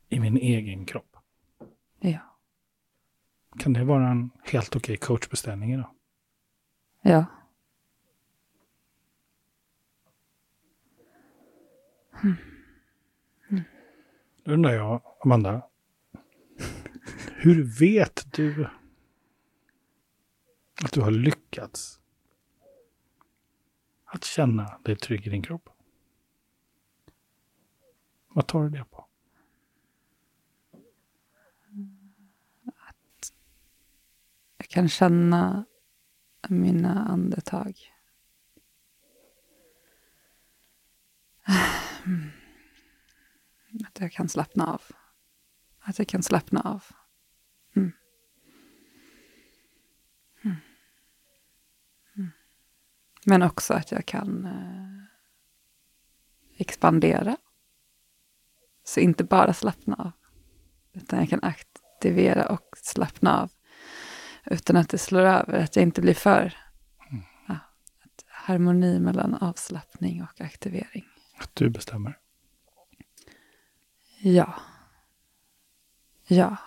i 0.10 0.20
min 0.20 0.38
egen 0.38 0.86
kropp. 0.86 1.18
Ja. 2.00 2.20
Kan 3.60 3.74
det 3.74 3.84
vara 3.84 4.08
en 4.10 4.30
helt 4.44 4.76
okej 4.76 4.98
coachbeställning 4.98 5.74
idag? 5.74 5.90
Ja. 7.02 7.26
Mm. 12.24 12.36
Mm. 13.50 13.64
Då 14.44 14.52
undrar 14.52 14.74
jag, 14.74 15.02
Amanda, 15.24 15.62
hur 17.36 17.80
vet 17.80 18.34
du 18.34 18.68
att 20.84 20.92
du 20.92 21.02
har 21.02 21.12
lyckats 21.12 22.00
att 24.12 24.24
känna 24.24 24.80
dig 24.84 24.96
trygg 24.96 25.28
i 25.28 25.30
din 25.30 25.42
kropp? 25.42 25.70
Vad 28.28 28.48
tar 28.48 28.64
du 28.64 28.70
det 28.70 28.86
på? 28.86 29.06
Att 32.66 33.34
jag 34.58 34.68
kan 34.68 34.90
känna 34.90 35.66
mina 36.50 37.08
andetag. 37.08 37.78
Att 43.88 44.00
jag 44.00 44.12
kan 44.12 44.30
slappna 44.30 44.74
av. 44.74 44.82
Att 45.80 46.00
jag 46.00 46.08
kan 46.08 46.24
slappna 46.24 46.62
av. 46.62 46.84
Mm. 47.76 47.92
Mm. 50.44 50.56
Mm. 52.16 52.32
Men 53.30 53.42
också 53.42 53.74
att 53.74 53.92
jag 53.92 54.06
kan 54.06 54.46
eh, 54.46 55.04
expandera. 56.58 57.38
Så 58.84 59.00
inte 59.00 59.24
bara 59.24 59.54
slappna 59.54 59.96
av. 59.96 60.12
Utan 60.94 61.20
jag 61.20 61.30
kan 61.30 61.44
aktivera 61.44 62.50
och 62.50 62.76
slappna 62.78 63.42
av. 63.42 63.52
Utan 64.46 64.76
att 64.78 64.90
det 64.90 64.98
slår 64.98 65.22
över, 65.22 65.64
att 65.64 65.76
jag 65.76 65.84
inte 65.84 66.02
blir 66.02 66.14
för. 66.14 66.58
Ja, 67.48 67.56
harmoni 68.28 69.00
mellan 69.00 69.36
avslappning 69.36 70.24
och 70.24 70.42
aktivering. 70.42 71.06
Att 71.38 71.56
du 71.56 71.70
bestämmer? 71.70 72.18
Ja. 74.22 74.54
Ja. 76.28 76.58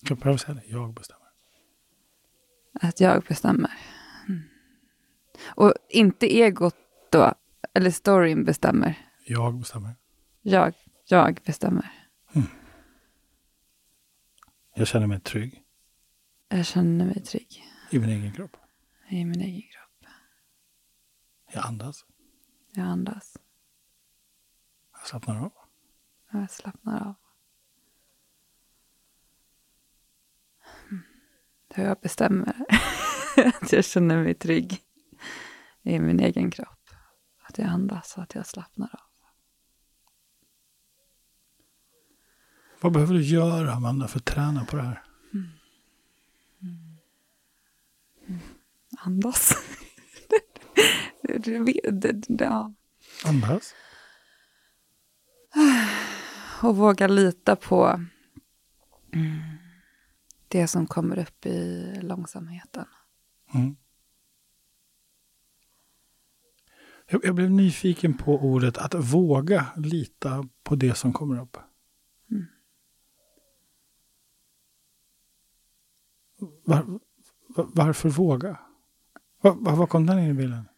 Jag 0.00 0.18
behöver 0.18 0.38
säga 0.38 0.54
det, 0.54 0.66
jag 0.66 0.94
bestämmer. 0.94 1.28
Att 2.80 3.00
jag 3.00 3.22
bestämmer. 3.22 3.99
Och 5.44 5.74
inte 5.88 6.26
egot 6.36 6.76
då, 7.10 7.34
eller 7.74 7.90
storyn 7.90 8.44
bestämmer. 8.44 8.94
Jag 9.26 9.58
bestämmer. 9.58 9.94
Jag, 10.42 10.74
jag 11.08 11.40
bestämmer. 11.44 11.92
Mm. 12.32 12.48
Jag 14.74 14.86
känner 14.86 15.06
mig 15.06 15.20
trygg. 15.20 15.62
Jag 16.48 16.66
känner 16.66 17.04
mig 17.04 17.22
trygg. 17.22 17.64
I 17.90 17.98
min 17.98 18.08
egen 18.08 18.32
kropp. 18.32 18.56
I 19.08 19.24
min 19.24 19.40
egen 19.40 19.62
kropp. 19.62 20.10
Jag 21.52 21.66
andas. 21.66 22.04
Jag 22.72 22.86
andas. 22.86 23.36
Jag 24.92 25.06
slappnar 25.08 25.44
av. 25.44 25.52
Jag 26.32 26.50
slappnar 26.50 27.08
av. 27.08 27.14
Hur 31.74 31.84
jag 31.84 32.00
bestämmer 32.00 32.64
att 33.62 33.72
jag 33.72 33.84
känner 33.84 34.24
mig 34.24 34.34
trygg 34.34 34.82
i 35.82 35.98
min 35.98 36.20
egen 36.20 36.50
kropp. 36.50 36.90
Att 37.42 37.58
jag 37.58 37.66
andas 37.68 38.16
och 38.16 38.22
att 38.22 38.34
jag 38.34 38.46
slappnar 38.46 38.90
av. 38.92 39.10
Vad 42.80 42.92
behöver 42.92 43.14
du 43.14 43.22
göra, 43.22 43.72
Amanda, 43.72 44.08
för 44.08 44.18
att 44.18 44.24
träna 44.24 44.64
på 44.64 44.76
det 44.76 44.82
här? 44.82 45.02
Mm. 45.34 45.48
Mm. 48.28 48.40
Andas. 48.98 49.52
ja. 52.38 52.72
Andas. 53.24 53.74
Och 56.62 56.76
våga 56.76 57.06
lita 57.06 57.56
på 57.56 58.04
mm, 59.12 59.40
det 60.48 60.68
som 60.68 60.86
kommer 60.86 61.18
upp 61.18 61.46
i 61.46 61.84
långsamheten. 62.02 62.86
Mm. 63.54 63.76
Jag, 67.12 67.24
jag, 67.24 67.34
blev 67.34 67.50
nyfiken 67.50 68.14
på 68.14 68.34
ordet 68.34 68.78
att 68.78 68.94
våga 68.94 69.66
lita 69.76 70.48
på 70.62 70.74
det 70.74 70.94
som 70.94 71.12
kommer 71.12 71.42
upp. 71.42 71.56
Mm. 72.30 72.46
Var, 76.64 77.00
var, 77.48 77.68
varför 77.74 78.08
våga? 78.08 78.58
Var, 79.40 79.76
var, 79.76 79.86
kom 79.86 80.06
den 80.06 80.18
in 80.18 80.30
i 80.30 80.34
bilden? 80.34 80.68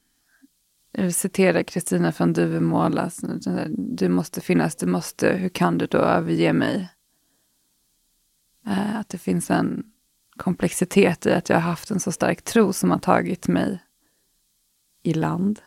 Jag 0.93 1.15
citerar 1.15 1.63
Kristina 1.63 2.13
från 2.13 2.33
Duvemåla. 2.33 3.11
Du 3.69 4.09
måste 4.09 4.41
finnas, 4.41 4.77
du 4.77 4.87
måste, 4.87 5.33
hur 5.33 5.49
kan 5.49 5.79
du 5.79 5.87
då 5.87 5.99
överge 5.99 6.53
mig? 6.53 6.89
Eh, 8.67 8.97
att 8.97 9.09
det 9.09 9.19
finns 9.19 9.51
en 9.51 9.85
komplexitet 10.37 11.27
i 11.27 11.33
att 11.33 11.49
jag 11.49 11.57
har 11.57 11.63
haft 11.63 11.91
en 11.91 12.01
så 12.01 12.13
stark 12.13 12.43
tro 12.43 12.73
som 12.73 12.91
har 12.91 12.99
tagit 12.99 13.49
mig 13.49 13.83
i 15.03 15.15
land. 15.15 15.61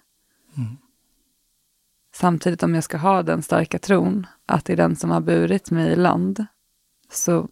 Mm. 0.57 0.77
Samtidigt 2.13 2.63
om 2.63 2.75
jag 2.75 2.83
ska 2.83 2.97
ha 2.97 3.23
den 3.23 3.41
starka 3.41 3.79
tron, 3.79 4.27
att 4.45 4.65
det 4.65 4.73
är 4.73 4.77
den 4.77 4.95
som 4.95 5.11
har 5.11 5.21
burit 5.21 5.71
mig 5.71 5.91
i 5.91 5.95
land, 5.95 6.45
så 7.09 7.49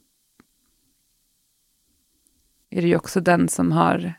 är 2.69 2.81
det 2.81 2.87
ju 2.87 2.95
också 2.95 3.21
den 3.21 3.49
som 3.49 3.71
har 3.71 4.13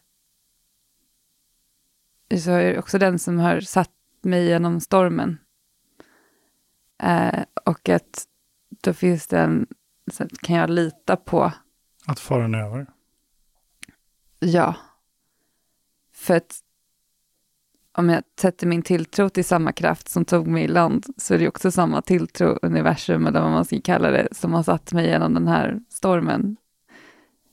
så 2.39 2.51
är 2.51 2.73
det 2.73 2.79
också 2.79 2.99
den 2.99 3.19
som 3.19 3.39
har 3.39 3.61
satt 3.61 3.91
mig 4.23 4.47
genom 4.47 4.81
stormen. 4.81 5.39
Eh, 7.03 7.45
och 7.65 7.89
att 7.89 8.27
då 8.83 8.93
finns 8.93 9.27
det 9.27 9.41
en, 9.41 9.67
så 10.13 10.29
kan 10.29 10.57
jag 10.57 10.71
lita 10.71 11.17
på. 11.17 11.53
Att 12.07 12.21
faran 12.21 12.55
är 12.55 12.65
över? 12.65 12.87
Ja. 14.39 14.77
För 16.13 16.37
att 16.37 16.64
om 17.97 18.09
jag 18.09 18.23
sätter 18.41 18.67
min 18.67 18.83
tilltro 18.83 19.29
till 19.29 19.45
samma 19.45 19.73
kraft 19.73 20.09
som 20.09 20.25
tog 20.25 20.47
mig 20.47 20.65
i 20.65 20.69
land 20.69 21.07
så 21.17 21.35
är 21.35 21.39
det 21.39 21.49
också 21.49 21.71
samma 21.71 22.03
tilltro, 22.03 22.59
universum 22.63 23.27
eller 23.27 23.41
vad 23.41 23.51
man 23.51 23.65
ska 23.65 23.81
kalla 23.85 24.11
det, 24.11 24.29
som 24.33 24.53
har 24.53 24.63
satt 24.63 24.93
mig 24.93 25.07
genom 25.07 25.35
den 25.35 25.49
här 25.49 25.81
stormen. 25.89 26.57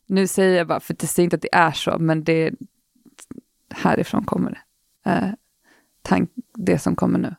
Nu 0.08 0.28
säger 0.28 0.58
jag 0.58 0.68
bara, 0.68 0.80
för 0.80 0.94
det 0.94 1.08
säger 1.08 1.24
inte 1.24 1.36
att 1.36 1.42
det 1.42 1.56
är 1.56 1.72
så, 1.72 1.98
men 2.00 2.24
det, 2.24 2.54
härifrån 3.70 4.26
kommer 4.26 4.52
det. 4.52 4.62
Eh, 5.12 5.30
tank, 6.02 6.30
det 6.54 6.80
som 6.80 6.96
kommer 6.96 7.20
nu. 7.20 7.36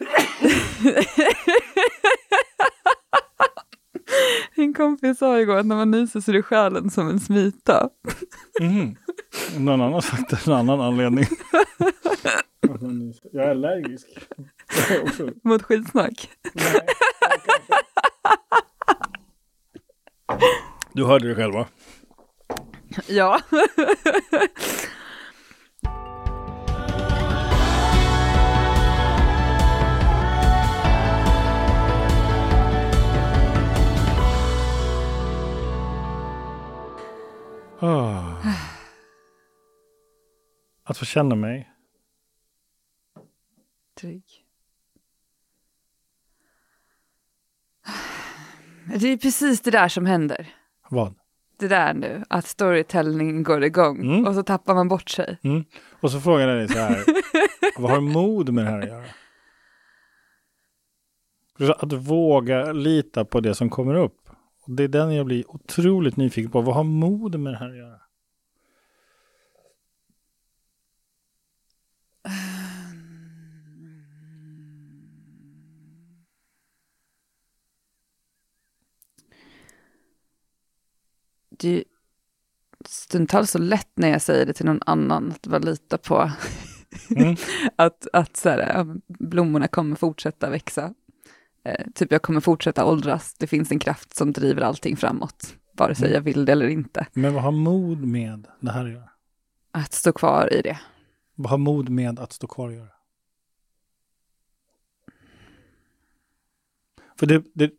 Min 4.60 4.74
kompis 4.74 5.18
sa 5.18 5.40
igår 5.40 5.56
att 5.56 5.66
när 5.66 5.76
man 5.76 5.90
nyser 5.90 6.20
så 6.20 6.30
är 6.30 6.32
det 6.32 6.42
själen 6.42 6.90
som 6.90 7.08
en 7.08 7.20
smita. 7.20 7.88
Mm. 8.60 8.96
Någon 9.56 9.80
annan 9.80 9.92
har 9.92 10.00
sagt 10.00 10.46
en 10.46 10.52
annan 10.52 10.80
anledning. 10.80 11.24
Jag 13.32 13.44
är 13.44 13.50
allergisk. 13.50 14.06
Mot 15.44 15.62
skitsnack? 15.62 16.30
Nej, 16.54 16.86
du 20.92 21.04
hörde 21.04 21.28
det 21.28 21.34
själv 21.34 21.54
va? 21.54 21.66
Ja. 23.06 23.40
Oh. 37.80 38.46
Att 40.84 40.98
få 40.98 41.04
känna 41.04 41.34
mig. 41.34 41.70
Trygg. 44.00 44.24
Det 49.00 49.08
är 49.08 49.16
precis 49.16 49.60
det 49.60 49.70
där 49.70 49.88
som 49.88 50.06
händer. 50.06 50.54
Vad? 50.88 51.14
Det 51.58 51.68
där 51.68 51.94
nu, 51.94 52.24
att 52.28 52.46
storytelling 52.46 53.42
går 53.42 53.64
igång 53.64 54.00
mm. 54.00 54.26
och 54.26 54.34
så 54.34 54.42
tappar 54.42 54.74
man 54.74 54.88
bort 54.88 55.10
sig. 55.10 55.38
Mm. 55.42 55.64
Och 56.00 56.10
så 56.10 56.20
frågar 56.20 56.48
jag 56.48 56.58
dig 56.58 56.68
så 56.68 56.78
här, 56.78 57.04
vad 57.78 57.90
har 57.90 58.00
mod 58.00 58.52
med 58.52 58.64
det 58.64 58.70
här 58.70 58.80
att 58.80 58.88
göra? 58.88 59.04
Att 61.74 61.92
våga 61.92 62.72
lita 62.72 63.24
på 63.24 63.40
det 63.40 63.54
som 63.54 63.70
kommer 63.70 63.94
upp. 63.94 64.19
Det 64.76 64.82
är 64.82 64.88
den 64.88 65.14
jag 65.14 65.26
blir 65.26 65.50
otroligt 65.50 66.16
nyfiken 66.16 66.50
på. 66.50 66.60
Vad 66.60 66.74
har 66.74 66.84
mod 66.84 67.40
med 67.40 67.52
det 67.52 67.56
här 67.56 67.70
att 67.70 67.76
göra? 67.76 68.00
Det 81.48 81.76
är 81.78 81.84
stundtals 82.84 83.50
så 83.50 83.58
lätt 83.58 83.90
när 83.94 84.08
jag 84.08 84.22
säger 84.22 84.46
det 84.46 84.52
till 84.52 84.66
någon 84.66 84.82
annan 84.86 85.30
att 85.30 85.46
bara 85.46 85.58
lita 85.58 85.98
på 85.98 86.30
Mm. 87.16 87.36
att 87.76 88.06
att 88.12 88.36
så 88.36 88.48
här, 88.48 88.86
blommorna 89.06 89.68
kommer 89.68 89.96
fortsätta 89.96 90.50
växa. 90.50 90.94
Eh, 91.64 91.86
typ 91.94 92.12
jag 92.12 92.22
kommer 92.22 92.40
fortsätta 92.40 92.84
åldras. 92.84 93.34
Det 93.34 93.46
finns 93.46 93.72
en 93.72 93.78
kraft 93.78 94.16
som 94.16 94.32
driver 94.32 94.62
allting 94.62 94.96
framåt. 94.96 95.56
Vare 95.72 95.94
sig 95.94 96.06
mm. 96.06 96.14
jag 96.14 96.22
vill 96.22 96.44
det 96.44 96.52
eller 96.52 96.68
inte. 96.68 97.06
Men 97.12 97.34
vad 97.34 97.42
har 97.42 97.52
mod 97.52 98.04
med 98.04 98.46
det 98.60 98.70
här 98.70 98.84
att 98.84 98.92
göra? 98.92 99.10
Att 99.70 99.92
stå 99.92 100.12
kvar 100.12 100.52
i 100.52 100.62
det. 100.62 100.80
Vad 101.34 101.50
har 101.50 101.58
mod 101.58 101.88
med 101.88 102.18
att 102.18 102.32
stå 102.32 102.46
kvar 102.46 102.68
att 102.68 102.74
göra? 102.74 102.88
För 107.16 107.26
det, 107.26 107.44
det, 107.54 107.72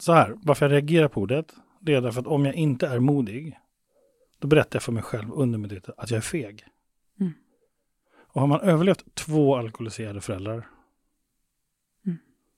så 0.00 0.12
här, 0.12 0.34
varför 0.36 0.66
jag 0.66 0.72
reagerar 0.72 1.08
på 1.08 1.20
ordet, 1.20 1.54
det 1.80 1.94
är 1.94 2.00
därför 2.00 2.20
att 2.20 2.26
om 2.26 2.44
jag 2.44 2.54
inte 2.54 2.86
är 2.86 2.98
modig, 2.98 3.58
då 4.38 4.48
berättar 4.48 4.76
jag 4.76 4.82
för 4.82 4.92
mig 4.92 5.02
själv 5.02 5.32
undermedvetet 5.32 5.94
att 5.98 6.10
jag 6.10 6.18
är 6.18 6.22
feg. 6.22 6.64
Mm. 7.20 7.32
Och 8.16 8.40
har 8.40 8.48
man 8.48 8.60
överlevt 8.60 9.14
två 9.14 9.56
alkoholiserade 9.56 10.20
föräldrar. 10.20 10.66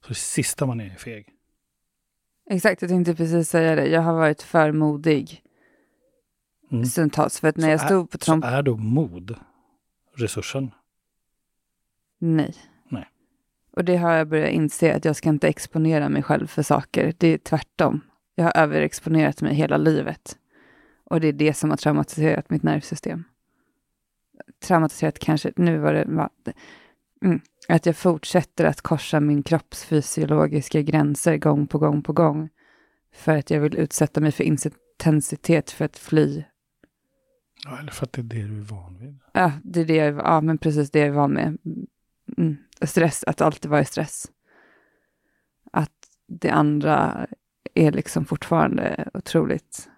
Så 0.03 0.09
det 0.09 0.15
sista 0.15 0.67
man 0.67 0.81
är 0.81 0.85
är 0.85 0.97
feg. 0.97 1.35
Exakt, 2.51 2.83
jag 2.83 2.89
tänkte 2.89 3.15
precis 3.15 3.51
säga 3.51 3.75
det. 3.75 3.87
Jag 3.87 4.01
har 4.01 4.13
varit 4.13 4.43
för 4.43 4.73
modig 4.73 5.43
mm. 6.71 6.85
stundtals. 6.85 7.41
För 7.41 7.49
att 7.49 7.57
när 7.57 7.67
så 7.67 7.71
jag 7.71 7.81
stod 7.81 8.11
på 8.11 8.19
tromp... 8.19 8.45
Så 8.45 8.51
är 8.51 8.63
då 8.63 8.77
mod 8.77 9.37
resursen? 10.15 10.71
Nej. 12.19 12.55
Nej. 12.89 13.09
Och 13.71 13.85
det 13.85 13.97
har 13.97 14.13
jag 14.13 14.29
börjat 14.29 14.51
inse 14.51 14.97
att 14.97 15.05
jag 15.05 15.17
ska 15.17 15.29
inte 15.29 15.49
exponera 15.49 16.09
mig 16.09 16.23
själv 16.23 16.47
för 16.47 16.63
saker. 16.63 17.15
Det 17.19 17.29
är 17.29 17.39
tvärtom. 17.39 18.01
Jag 18.35 18.45
har 18.45 18.57
överexponerat 18.57 19.43
mig 19.43 19.55
hela 19.55 19.77
livet. 19.77 20.39
Och 21.05 21.21
det 21.21 21.29
är 21.29 21.33
det 21.33 21.55
som 21.55 21.71
har 21.71 21.77
traumatiserat 21.77 22.51
mitt 22.51 22.63
nervsystem. 22.63 23.25
Traumatiserat 24.61 25.19
kanske, 25.19 25.53
nu 25.57 25.79
var 25.79 25.93
det... 25.93 26.53
Mm, 27.23 27.41
att 27.69 27.87
jag 27.87 27.97
fortsätter 27.97 28.65
att 28.65 28.81
korsa 28.81 29.21
min 29.21 29.43
kroppsfysiologiska 29.43 30.83
gränser 30.83 31.37
gång 31.37 31.67
på 31.67 31.79
gång 31.79 32.03
på 32.03 32.13
gång. 32.13 32.49
För 33.13 33.37
att 33.37 33.51
jag 33.51 33.61
vill 33.61 33.77
utsätta 33.77 34.21
mig 34.21 34.33
för 34.33 34.45
intensitet 34.45 35.71
för 35.71 35.85
att 35.85 35.99
fly. 35.99 36.45
Ja, 37.65 37.79
eller 37.79 37.93
för 37.93 38.07
att 38.07 38.13
det 38.13 38.21
är 38.21 38.23
det 38.23 38.43
du 38.43 38.59
är 38.59 38.65
van 38.65 38.99
vid. 38.99 39.19
Ja, 39.33 39.53
det 39.65 39.81
är 39.81 39.85
det 39.85 39.97
jag, 39.97 40.15
ja 40.15 40.41
men 40.41 40.59
precis 40.59 40.91
det 40.91 40.99
jag 40.99 41.09
är 41.09 41.13
van 41.13 41.33
med. 41.33 41.59
Mm. 42.39 42.57
Stress, 42.83 43.25
att 43.25 43.41
alltid 43.41 43.71
vara 43.71 43.81
i 43.81 43.85
stress. 43.85 44.27
Att 45.73 45.93
det 46.27 46.51
andra 46.51 47.27
är 47.75 47.93
liksom 47.93 48.25
fortfarande 48.25 49.09
otroligt 49.15 49.89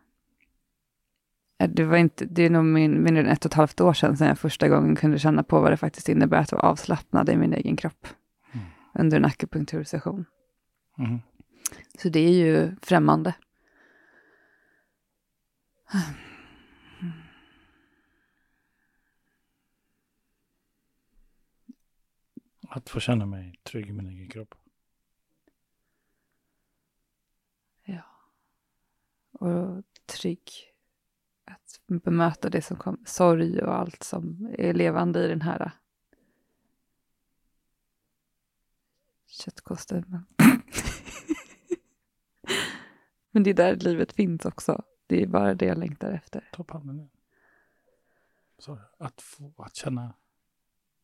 det, 1.68 1.84
var 1.84 1.96
inte, 1.96 2.24
det 2.24 2.42
är 2.42 2.50
nog 2.50 2.64
min, 2.64 3.02
mindre 3.02 3.22
än 3.22 3.28
ett 3.28 3.44
och 3.44 3.50
ett 3.50 3.54
halvt 3.54 3.80
år 3.80 3.92
sedan, 3.92 4.16
sedan 4.16 4.28
jag 4.28 4.38
första 4.38 4.68
gången 4.68 4.96
kunde 4.96 5.18
känna 5.18 5.42
på 5.42 5.60
vad 5.60 5.72
det 5.72 5.76
faktiskt 5.76 6.08
innebär 6.08 6.38
att 6.38 6.52
vara 6.52 6.62
avslappnad 6.62 7.28
i 7.28 7.36
min 7.36 7.52
egen 7.52 7.76
kropp. 7.76 8.06
Mm. 8.52 8.66
Under 8.94 9.16
en 9.16 9.24
akupunktursession. 9.24 10.24
Mm. 10.98 11.18
Så 11.98 12.08
det 12.08 12.20
är 12.20 12.32
ju 12.32 12.76
främmande. 12.82 13.34
Att 22.68 22.90
få 22.90 23.00
känna 23.00 23.26
mig 23.26 23.60
trygg 23.62 23.88
i 23.88 23.92
min 23.92 24.08
egen 24.08 24.28
kropp. 24.28 24.54
Ja. 27.84 28.02
Och 29.32 29.84
trygg 30.06 30.69
att 31.50 32.02
bemöta 32.02 32.50
det 32.50 32.62
som 32.62 32.76
kommer, 32.76 33.00
sorg 33.04 33.62
och 33.62 33.74
allt 33.74 34.02
som 34.02 34.54
är 34.58 34.74
levande 34.74 35.24
i 35.24 35.28
den 35.28 35.42
här 35.42 35.72
köttkostymen. 39.26 40.26
Men 43.30 43.42
det 43.42 43.50
är 43.50 43.54
där 43.54 43.76
livet 43.76 44.12
finns 44.12 44.44
också. 44.44 44.82
Det 45.06 45.22
är 45.22 45.26
bara 45.26 45.54
det 45.54 45.66
jag 45.66 45.78
längtar 45.78 46.12
efter. 46.12 46.48
Ta 46.52 46.64
handen 46.68 46.96
nu. 46.96 47.08
Så, 48.58 48.78
att 48.98 49.20
få 49.20 49.54
att 49.56 49.76
känna. 49.76 50.14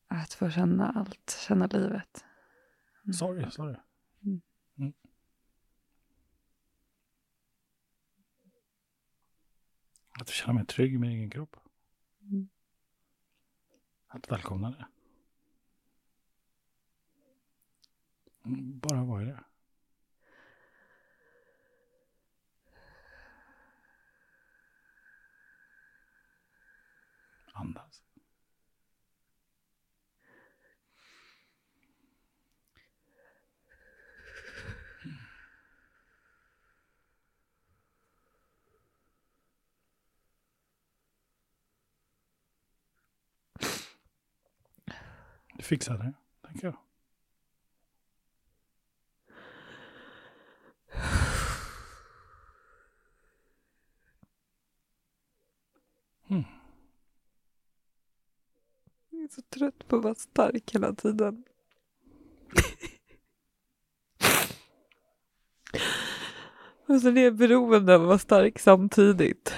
Att 0.09 0.32
få 0.32 0.50
känna 0.50 0.92
allt, 0.92 1.38
känna 1.48 1.66
livet. 1.66 2.24
Mm. 3.04 3.12
Sorry, 3.12 3.50
sorry. 3.50 3.76
Mm. 4.24 4.42
Mm. 4.78 4.92
Att 10.20 10.29
känna 10.29 10.52
mig 10.52 10.66
trygg 10.66 10.94
i 10.94 10.98
min 10.98 11.11
egen 11.11 11.31
kropp. 11.31 11.57
Mm. 12.20 12.48
Att 14.07 14.33
välkomna 14.33 14.70
det. 14.70 14.87
Bara 18.59 19.05
vara 19.05 19.22
i 19.22 19.24
det. 19.24 19.44
Andas. 27.52 28.05
Du 45.56 45.62
fixar 45.62 45.98
det, 45.98 46.12
tänker 46.48 46.66
jag. 46.66 46.76
Mm. 56.28 56.44
Jag 59.10 59.22
är 59.22 59.28
så 59.28 59.42
trött 59.42 59.88
på 59.88 59.96
att 59.96 60.02
vara 60.02 60.14
stark 60.14 60.74
hela 60.74 60.92
tiden. 60.94 61.44
Och 66.86 67.00
så 67.00 67.08
är 67.08 67.16
jag 67.18 67.36
beroende 67.36 67.94
av 67.94 68.00
att 68.00 68.06
vara 68.06 68.18
stark 68.18 68.58
samtidigt. 68.58 69.54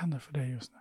händer 0.00 0.09
för 0.20 0.32
dig 0.32 0.50
just 0.50 0.72
nu? 0.72 0.80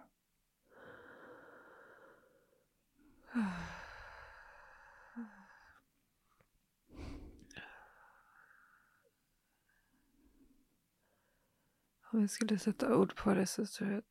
Om 12.11 12.21
jag 12.21 12.29
skulle 12.29 12.59
sätta 12.59 12.95
ord 12.95 13.15
på 13.15 13.33
det 13.33 13.47
så 13.47 13.65
tror 13.65 13.91
jag 13.91 14.03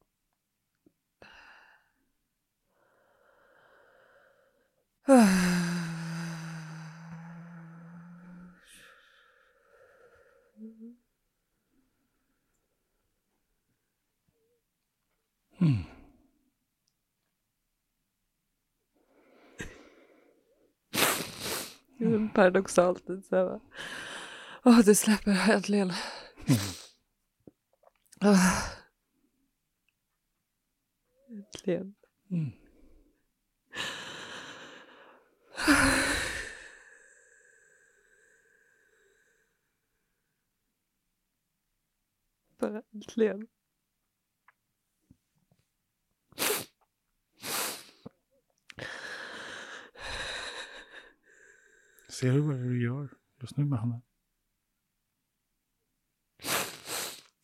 Mm. 15.61 15.85
Mm. 22.01 22.29
Paradoxalt. 22.29 23.05
Så 23.29 23.37
här, 23.37 23.61
Åh, 24.65 24.81
det 24.85 24.95
släpper 24.95 25.51
äntligen. 25.51 25.93
Mm. 26.47 26.61
Oh. 28.21 28.79
Äntligen. 31.31 31.95
Mm. 32.31 32.53
Bara 42.61 42.83
äntligen. 42.95 43.47
Ser 52.19 52.33
du 52.33 52.41
vad 52.41 52.57
du 52.57 52.83
gör 52.83 53.09
just 53.41 53.57
nu 53.57 53.65
med 53.65 53.79
handen? 53.79 54.01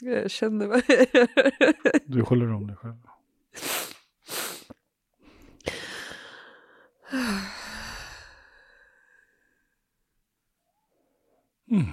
Jag 0.00 0.30
känner 0.30 0.66
vad 0.66 0.82
jag 0.88 0.98
gör. 1.14 1.28
Du 2.06 2.22
håller 2.22 2.52
om 2.52 2.66
dig 2.66 2.76
själv. 2.76 2.96
Mm. 11.70 11.86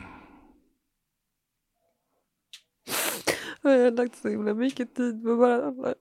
Jag 3.62 3.84
har 3.84 3.92
lagt 3.92 4.16
så 4.16 4.30
himla 4.30 4.54
mycket 4.54 4.96
tid 4.96 5.24
på 5.24 5.38
bara 5.38 5.96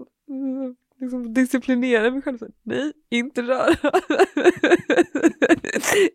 liksom 1.01 1.35
disciplinera 1.35 2.11
mig 2.11 2.23
själv. 2.23 2.39
Så, 2.39 2.49
Nej, 2.63 2.93
inte 3.09 3.43
röra. 3.43 3.77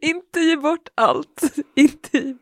inte 0.01 0.39
ge 0.39 0.57
bort 0.57 0.89
allt. 0.95 1.41
Inte 1.75 2.17
ge... 2.17 2.35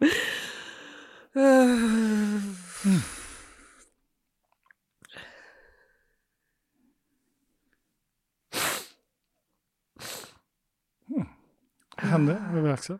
Vad 11.95 12.05
hände 12.11 12.33
över 12.33 12.69
axeln? 12.69 12.99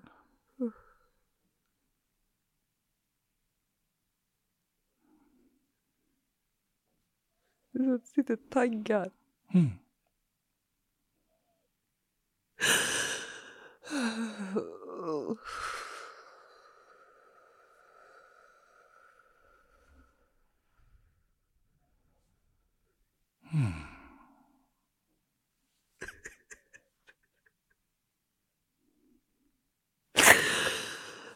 Det 7.71 7.99
sitter 8.05 8.35
taggar. 8.35 9.11
Mm. 9.53 9.71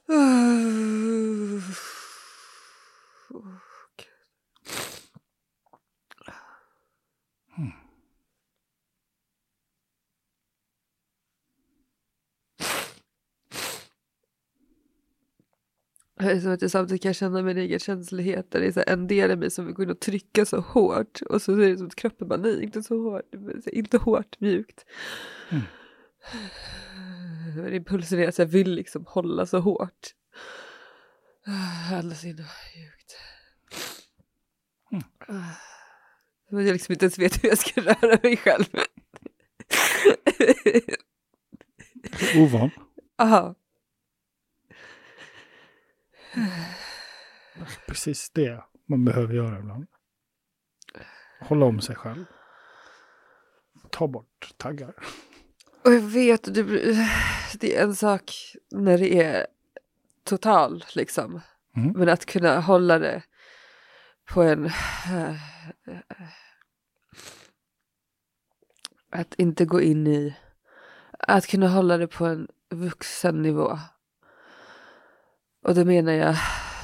Mm. 0.10 1.62
Som 16.20 16.52
att 16.52 16.62
jag 16.62 16.72
samtidigt 16.72 17.04
kan 17.04 17.14
känna 17.14 17.42
min 17.42 17.58
egen 17.58 17.80
känslighet. 17.80 18.52
Där 18.52 18.60
det 18.60 18.68
är 18.68 18.72
så 18.72 18.84
en 18.88 19.08
del 19.08 19.32
av 19.32 19.38
mig 19.38 19.52
som 19.52 19.66
vill 19.66 19.76
gå 19.76 19.84
in 19.84 19.90
och 19.90 20.00
trycka 20.00 20.46
så 20.46 20.60
hårt. 20.60 21.22
Och 21.22 21.42
så 21.42 21.54
är 21.54 21.70
det 21.70 21.78
som 21.78 21.88
att 21.88 21.96
kroppen 21.96 22.28
bara 22.28 22.40
nej, 22.40 22.64
inte 22.64 22.84
så 22.84 23.12
hårt. 23.12 23.26
Inte 23.66 23.98
hårt, 23.98 24.40
mjukt. 24.40 24.86
Mm. 25.50 25.64
Men 27.56 27.74
impulsen 27.74 28.20
är 28.20 28.28
att 28.28 28.38
jag 28.38 28.46
vill 28.46 28.72
liksom 28.72 29.06
hålla 29.08 29.46
så 29.46 29.60
hårt. 29.60 30.14
Andas 31.94 32.24
in 32.26 32.40
och 32.40 32.46
mjukt. 32.76 33.16
Mm. 34.92 35.04
Men 36.50 36.66
jag 36.66 36.74
liksom 36.74 36.94
inte 36.94 37.06
ens 37.06 37.20
vet 37.20 37.44
hur 37.44 37.50
jag 37.50 37.58
ska 37.58 37.82
röra 37.82 38.20
mig 38.24 38.38
själv. 38.38 38.66
Ovan. 42.38 42.70
Aha. 43.18 43.56
Precis 47.88 48.30
det 48.30 48.64
man 48.86 49.06
behöver 49.06 49.34
göra 49.34 49.60
ibland. 49.60 49.88
Hålla 51.40 51.66
om 51.66 51.82
sig 51.82 51.96
själv. 51.96 52.26
Ta 53.90 54.08
bort 54.08 54.54
taggar. 54.58 54.94
Och 55.86 55.94
jag 55.94 56.02
vet, 56.02 56.54
det, 56.54 56.64
det 57.60 57.78
är 57.78 57.84
en 57.84 57.96
sak 57.96 58.32
när 58.72 58.98
det 58.98 59.24
är 59.24 59.48
total 60.24 60.86
liksom. 60.96 61.42
Mm. 61.76 61.92
Men 61.92 62.10
att 62.10 62.26
kunna 62.26 62.60
hålla 62.60 63.00
det 63.00 63.24
på 64.26 64.42
en... 64.44 64.66
äh, 64.66 64.72
att 69.10 69.36
inte 69.38 69.66
gå 69.66 69.82
in 69.82 70.08
i... 70.08 70.36
Att 71.20 71.48
kunna 71.48 71.68
hålla 71.68 71.98
det 71.98 72.08
på 72.08 72.26
en 72.26 72.48
vuxen 72.70 73.42
nivå. 73.42 73.80
Och 75.68 75.76
då 75.76 75.86
menar 75.86 76.12
jag... 76.12 76.36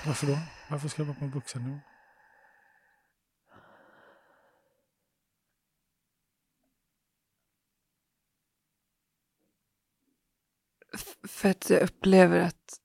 Varför 0.05 0.27
då? 0.27 0.37
Varför 0.69 0.89
ska 0.89 1.01
jag 1.01 1.07
vara 1.07 1.17
på 1.17 1.25
en 1.25 1.31
vuxennivå? 1.31 1.79
För 11.27 11.49
att 11.49 11.69
jag 11.69 11.81
upplever 11.81 12.39
att 12.39 12.79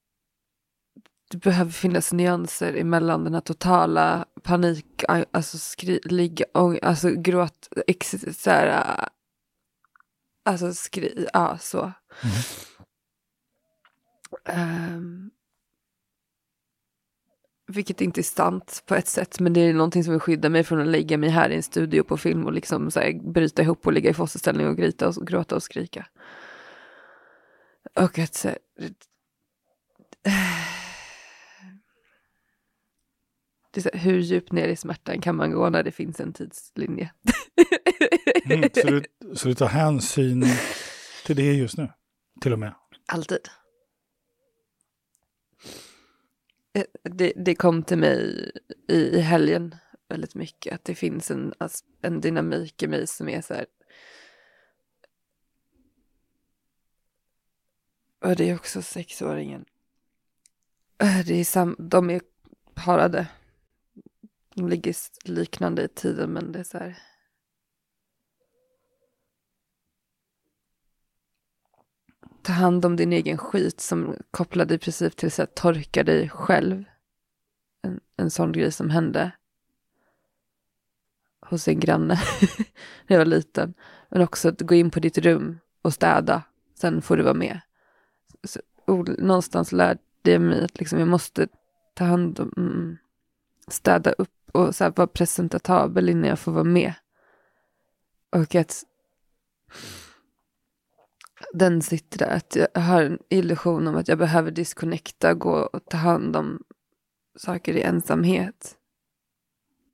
det 1.31 1.37
behöver 1.37 1.71
finnas 1.71 2.13
nyanser 2.13 2.75
emellan 2.75 3.25
den 3.25 3.35
här 3.35 3.41
totala 3.41 4.27
panik, 4.43 5.05
alltså 5.31 5.59
skri, 5.59 6.01
ligga, 6.05 6.45
alltså 6.83 7.11
gråt, 7.11 7.69
ex, 7.87 8.15
så 8.33 8.51
här, 8.51 9.09
alltså 10.45 10.75
skri, 10.75 11.29
ja 11.33 11.59
så. 11.59 11.93
Mm. 14.45 14.97
Um, 14.97 15.31
vilket 17.69 18.01
inte 18.01 18.21
är 18.21 18.23
sant 18.23 18.83
på 18.87 18.95
ett 18.95 19.09
sätt, 19.09 19.41
men 19.41 19.53
det 19.53 19.61
är 19.61 19.73
någonting 19.73 20.05
som 20.05 20.13
vill 20.13 20.21
skydda 20.21 20.49
mig 20.49 20.65
från 20.65 20.81
att 20.81 20.87
lägga 20.87 21.19
mig 21.19 21.31
här 21.31 21.51
i 21.51 21.57
en 21.57 21.63
studio 21.63 22.03
på 22.03 22.17
film 22.17 22.47
och 22.47 22.53
liksom 22.53 22.91
så 22.91 23.01
här, 23.01 23.33
bryta 23.33 23.63
ihop 23.63 23.87
och 23.87 23.93
ligga 23.93 24.11
i 24.11 24.15
fosterställning 24.15 24.67
och 24.67 24.77
gryta 24.77 25.09
och 25.09 25.27
gråta 25.27 25.57
och 25.57 25.63
skrika. 25.63 26.07
Och 27.95 28.19
att 28.19 28.35
så 28.35 28.49
här, 28.49 28.59
det 33.71 33.81
är 33.81 33.83
så 33.83 33.91
här, 33.93 34.01
hur 34.01 34.19
djupt 34.19 34.53
ner 34.53 34.69
i 34.69 34.77
smärtan 34.77 35.21
kan 35.21 35.37
man 35.37 35.53
gå 35.53 35.71
när 35.71 35.83
det 35.83 35.93
finns 35.93 36.21
en 36.21 36.33
tidslinje? 36.33 37.13
Mm, 38.45 38.71
så, 38.75 38.87
du, 38.87 39.05
så 39.35 39.49
du 39.49 39.55
tar 39.55 39.69
hänsyn 39.69 40.45
till 41.27 41.37
det 41.37 41.53
just 41.53 41.79
nu? 41.79 41.89
Till 42.41 42.53
och 42.53 42.59
med? 42.59 42.75
Alltid. 43.07 43.39
Eh, 46.68 46.68
Eh, 46.79 46.85
det, 47.03 47.33
det 47.37 47.55
kom 47.55 47.83
till 47.83 47.99
mig 47.99 48.51
i, 48.89 48.97
i 48.97 49.21
helgen 49.21 49.75
väldigt 50.09 50.35
mycket. 50.35 50.75
Att 50.75 50.85
det 50.85 50.95
finns 50.95 51.31
en, 51.31 51.55
alltså, 51.59 51.85
en 52.03 52.21
dynamik 52.21 52.83
i 52.83 52.89
mig 52.89 53.07
som 53.07 53.29
är 53.29 53.41
så 53.41 53.55
här. 53.55 53.67
Och 58.21 58.37
det 58.37 58.51
är 58.51 58.55
också 58.55 58.83
sexåringen. 58.83 59.65
Eh, 60.99 61.27
det 61.27 61.35
är 61.35 61.45
sam, 61.45 61.77
de 61.79 62.11
är 62.11 62.21
parade. 62.75 63.27
De 64.55 64.69
ligger 64.69 64.95
liknande 65.25 65.83
i 65.83 65.89
tiden 65.89 66.31
men 66.31 66.53
det 66.53 66.59
är 66.59 66.65
så 66.65 66.79
här. 66.79 66.99
Ta 72.49 72.55
hand 72.55 72.85
om 72.85 72.97
din 72.97 73.13
egen 73.13 73.39
skit 73.39 73.81
som 73.81 74.17
kopplade 74.31 74.75
i 74.75 74.79
princip 74.79 75.17
till 75.17 75.41
att 75.43 75.55
torka 75.55 76.05
dig 76.05 76.29
själv. 76.29 76.85
En, 77.83 78.01
en 78.17 78.31
sån 78.31 78.53
grej 78.53 78.73
som 78.73 78.91
hände. 78.91 79.31
Hos 81.41 81.69
en 81.69 81.81
granne 81.81 82.15
när 83.07 83.17
jag 83.17 83.19
var 83.19 83.25
liten. 83.25 83.75
Men 84.09 84.23
också 84.23 84.49
att 84.49 84.61
gå 84.61 84.75
in 84.75 84.91
på 84.91 85.01
ditt 85.01 85.19
rum 85.19 85.59
och 85.83 85.95
städa. 85.95 86.43
Sen 86.75 87.03
får 87.03 87.17
du 87.17 87.23
vara 87.23 87.35
med. 87.35 87.61
Så, 88.45 88.61
och, 88.85 89.09
någonstans 89.19 89.73
lärde 89.73 90.01
jag 90.23 90.41
mig 90.41 90.65
att 90.65 90.79
liksom, 90.79 90.99
jag 90.99 91.09
måste 91.09 91.49
ta 91.95 92.05
hand 92.05 92.41
om, 92.41 92.53
mm, 92.57 92.73
mm, 92.73 92.99
städa 93.67 94.13
upp 94.13 94.51
och 94.53 94.75
så 94.75 94.85
här, 94.85 94.93
vara 94.97 95.07
presentatabel 95.07 96.09
innan 96.09 96.29
jag 96.29 96.39
får 96.39 96.53
vara 96.53 96.65
med. 96.65 96.95
Och 98.31 98.55
att 98.55 98.85
den 101.53 101.83
sitter 101.83 102.19
där, 102.19 102.37
att 102.37 102.57
jag 102.57 102.81
har 102.81 103.03
en 103.03 103.19
illusion 103.29 103.87
om 103.87 103.97
att 103.97 104.09
jag 104.09 104.19
behöver 104.19 104.51
disconnecta, 104.51 105.35
gå 105.35 105.53
och 105.53 105.85
ta 105.85 105.97
hand 105.97 106.37
om 106.37 106.63
saker 107.37 107.75
i 107.77 107.83
ensamhet 107.83 108.77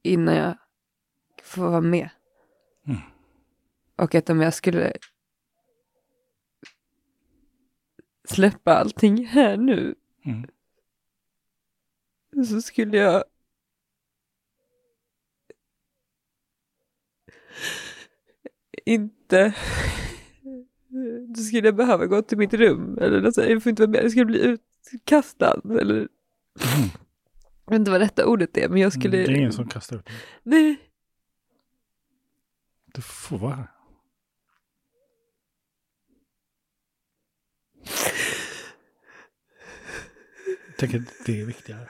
innan 0.03 0.35
jag 0.35 0.57
får 1.43 1.63
vara 1.63 1.81
med. 1.81 2.09
Mm. 2.87 3.01
Och 3.97 4.15
att 4.15 4.31
om 4.31 4.41
jag 4.41 4.55
skulle 4.55 4.93
släppa 8.29 8.75
allting 8.75 9.27
här 9.27 9.57
nu 9.57 9.95
Mm. 10.27 10.47
så 12.47 12.63
skulle 12.63 12.97
jag 12.97 13.25
inte 18.85 19.55
då 21.35 21.43
skulle 21.43 21.69
jag 21.69 21.77
behöva 21.77 22.07
gå 22.07 22.23
till 22.23 22.39
mitt 22.39 22.55
rum. 22.55 22.99
Eller 22.99 23.21
något 23.21 23.35
sånt. 23.35 23.49
Jag 23.49 23.63
får 23.63 23.71
inte 23.71 23.83
vara 23.83 23.91
med, 23.91 24.05
jag 24.05 24.11
skulle 24.11 24.27
bli 24.27 24.59
utkastad. 24.93 25.61
Eller... 25.81 26.09
Jag 27.65 27.71
vet 27.71 27.79
inte 27.79 27.91
vad 27.91 28.01
rätta 28.01 28.27
ordet 28.27 28.57
är, 28.57 28.69
men 28.69 28.81
jag 28.81 28.93
skulle... 28.93 29.17
Det 29.17 29.25
är 29.25 29.31
ingen 29.31 29.53
som 29.53 29.69
kastar 29.69 29.97
ut 29.97 30.07
dig. 30.07 30.15
Nej. 30.43 30.91
Du 32.95 33.03
får 33.03 33.39
vara 33.39 33.55
här. 33.55 33.71
Jag 40.67 40.77
tänker 40.77 40.99
att 40.99 41.27
det 41.27 41.41
är 41.41 41.47
viktigare 41.47 41.89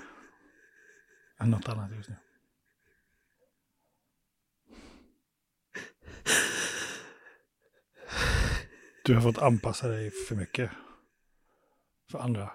än 1.40 1.50
något 1.50 1.68
annat 1.68 1.90
just 1.96 2.08
nu. 2.08 2.16
Du 9.04 9.14
har 9.14 9.22
fått 9.22 9.38
anpassa 9.38 9.88
dig 9.88 10.10
för 10.10 10.36
mycket 10.36 10.70
för 12.10 12.18
andra. 12.18 12.50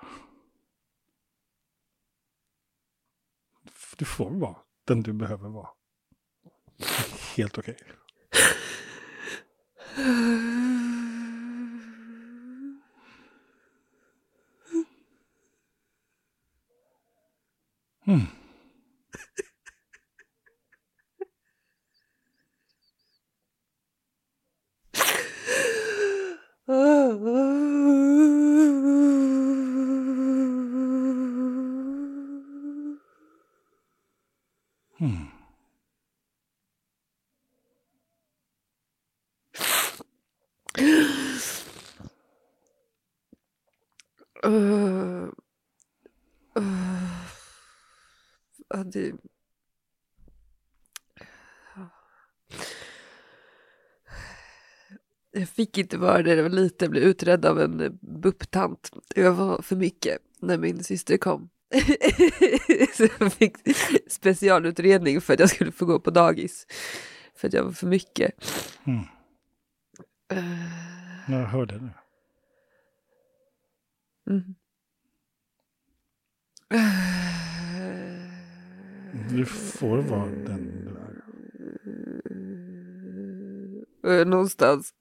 Du 3.97 4.05
får 4.05 4.29
vara 4.29 4.55
den 4.85 5.01
du 5.01 5.13
behöver 5.13 5.49
vara. 5.49 5.69
Helt 7.35 7.57
okej. 7.57 7.77
Okay. 7.81 7.95
Hmm. 26.69 27.39
Hmm. 34.99 35.29
Uh, 44.43 45.31
uh, 48.71 48.83
det... 48.93 49.19
Jag 55.31 55.49
fick 55.49 55.77
inte 55.77 55.97
vara 55.97 56.23
det, 56.23 56.35
det 56.35 56.41
var 56.41 56.49
lite, 56.49 56.85
jag 56.85 56.91
blev 56.91 57.03
utredd 57.03 57.45
av 57.45 57.61
en 57.61 57.99
BUP-tant. 58.01 58.91
Det 59.15 59.29
var 59.29 59.61
för 59.61 59.75
mycket 59.75 60.17
när 60.39 60.57
min 60.57 60.83
syster 60.83 61.17
kom. 61.17 61.49
så 62.93 63.07
jag 63.19 63.33
fick 63.33 63.55
specialutredning 64.07 65.21
för 65.21 65.33
att 65.33 65.39
jag 65.39 65.49
skulle 65.49 65.71
få 65.71 65.85
gå 65.85 65.99
på 65.99 66.11
dagis. 66.11 66.67
För 67.35 67.47
att 67.47 67.53
jag 67.53 67.63
var 67.63 67.71
för 67.71 67.87
mycket. 67.87 68.31
Mm. 68.83 68.99
Uh... 70.33 70.89
Jag 71.27 71.45
hörde 71.45 71.79
det. 71.79 71.93
Mm. 74.29 74.55
Du 79.29 79.45
får 79.45 79.97
vara 79.97 80.25
den 80.25 80.88
Eh, 84.07 84.25
någonstans. 84.25 84.93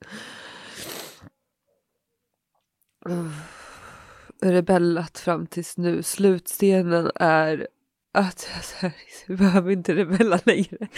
Eh, 3.09 4.51
rebellat 4.51 5.19
fram 5.19 5.47
tills 5.47 5.77
nu. 5.77 6.03
Slutstenen 6.03 7.11
är 7.15 7.69
att 8.15 8.49
jag, 8.81 8.93
jag 9.27 9.39
behöver 9.39 9.71
inte 9.71 9.95
rebella 9.95 10.41
längre. 10.45 10.89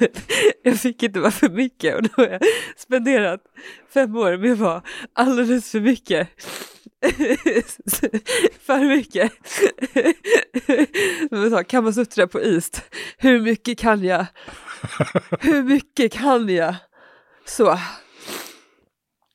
jag 0.62 0.78
fick 0.78 1.02
inte 1.02 1.20
vara 1.20 1.30
för 1.30 1.48
mycket 1.48 1.96
och 1.96 2.02
då 2.02 2.08
har 2.16 2.28
jag 2.28 2.40
spenderat 2.76 3.40
fem 3.94 4.16
år 4.16 4.36
med 4.36 4.52
att 4.52 4.58
vara 4.58 4.82
alldeles 5.12 5.70
för 5.70 5.80
mycket. 5.80 6.28
för 8.60 8.88
mycket. 8.88 9.32
kan 11.68 11.84
man 11.84 11.94
suttra 11.94 12.26
på 12.26 12.40
is? 12.40 12.70
Hur 13.18 13.40
mycket 13.40 13.78
kan 13.78 14.04
jag? 14.04 14.26
Hur 15.40 15.62
mycket 15.62 16.12
kan 16.12 16.48
jag? 16.48 16.74
Så. 17.46 17.78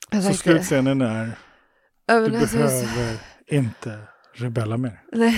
Jag 0.09 0.23
så 0.23 0.33
slutscenen 0.33 1.01
är, 1.01 1.37
du 2.07 2.37
alltså, 2.37 2.57
behöver 2.57 3.17
inte 3.47 3.99
rebella 4.33 4.77
mer. 4.77 5.03
Nej. 5.11 5.35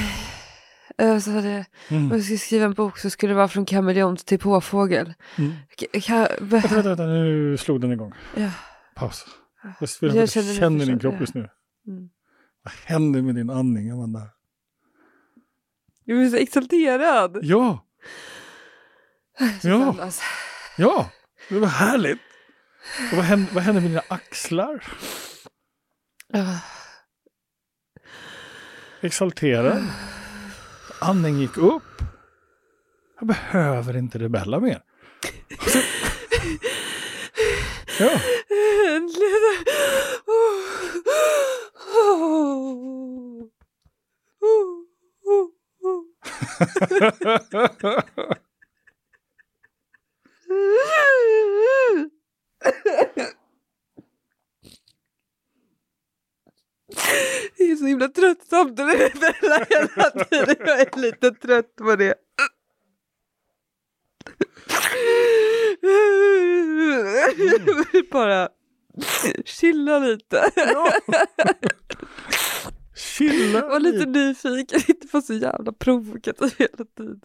Så 1.21 1.29
det, 1.29 1.65
mm. 1.87 2.03
Om 2.03 2.11
jag 2.11 2.23
skulle 2.23 2.37
skriva 2.37 2.65
en 2.65 2.73
bok 2.73 2.97
så 2.97 3.09
skulle 3.09 3.31
det 3.31 3.37
vara 3.37 3.47
från 3.47 3.65
kameleont 3.65 4.25
till 4.25 4.39
påfågel. 4.39 5.13
Mm. 5.37 5.53
Kan, 6.01 6.27
vänta, 6.39 6.67
vänta, 6.67 6.89
vänta, 6.89 7.05
nu 7.05 7.57
slog 7.57 7.81
den 7.81 7.91
igång. 7.91 8.13
Ja. 8.35 8.49
Paus. 8.95 9.25
Jag, 9.63 9.89
jag, 10.01 10.15
jag 10.15 10.29
känner, 10.29 10.53
känner 10.53 10.85
din 10.85 10.99
kropp 10.99 11.19
just 11.19 11.33
nu. 11.33 11.49
Mm. 11.87 12.09
Vad 12.63 12.73
händer 12.85 13.21
med 13.21 13.35
din 13.35 13.49
andning, 13.49 13.91
Amanda? 13.91 14.29
Jag 16.03 16.17
blir 16.17 16.29
så 16.29 16.35
exalterad. 16.35 17.39
Ja. 17.41 17.85
Ja. 19.63 20.09
Ja, 20.77 21.11
det 21.49 21.59
var 21.59 21.67
härligt. 21.67 22.19
Och 23.11 23.17
vad 23.17 23.25
händer, 23.25 23.53
vad 23.53 23.63
händer 23.63 23.81
med 23.81 23.91
dina 23.91 24.03
axlar? 24.07 24.83
Exalterad. 29.01 29.83
Andning 31.01 31.39
gick 31.39 31.57
upp. 31.57 31.83
Jag 33.19 33.27
behöver 33.27 33.97
inte 33.97 34.19
rebella 34.19 34.59
mer. 34.59 34.81
ja. 37.99 38.19
Äntligen. 38.87 39.43
Det 57.57 57.63
är 57.63 57.75
så 57.75 57.85
himla 57.85 58.07
tröttsamt 58.07 58.79
att 58.79 58.93
rebella 58.93 59.65
hela 59.69 60.09
tiden. 60.25 60.55
Lite 61.23 61.47
trött 61.47 61.75
på 61.75 61.95
det. 61.95 62.13
Bara 68.11 68.49
chilla 69.45 69.99
lite. 69.99 70.51
Ja. 70.55 70.91
Chilla 72.95 73.67
Var 73.67 73.79
lite 73.79 74.05
nyfiken, 74.05 74.79
inte 74.87 75.07
vara 75.11 75.23
så 75.23 75.33
jävla 75.33 75.71
provokativ 75.71 76.53
hela 76.57 76.85
tiden. 76.97 77.21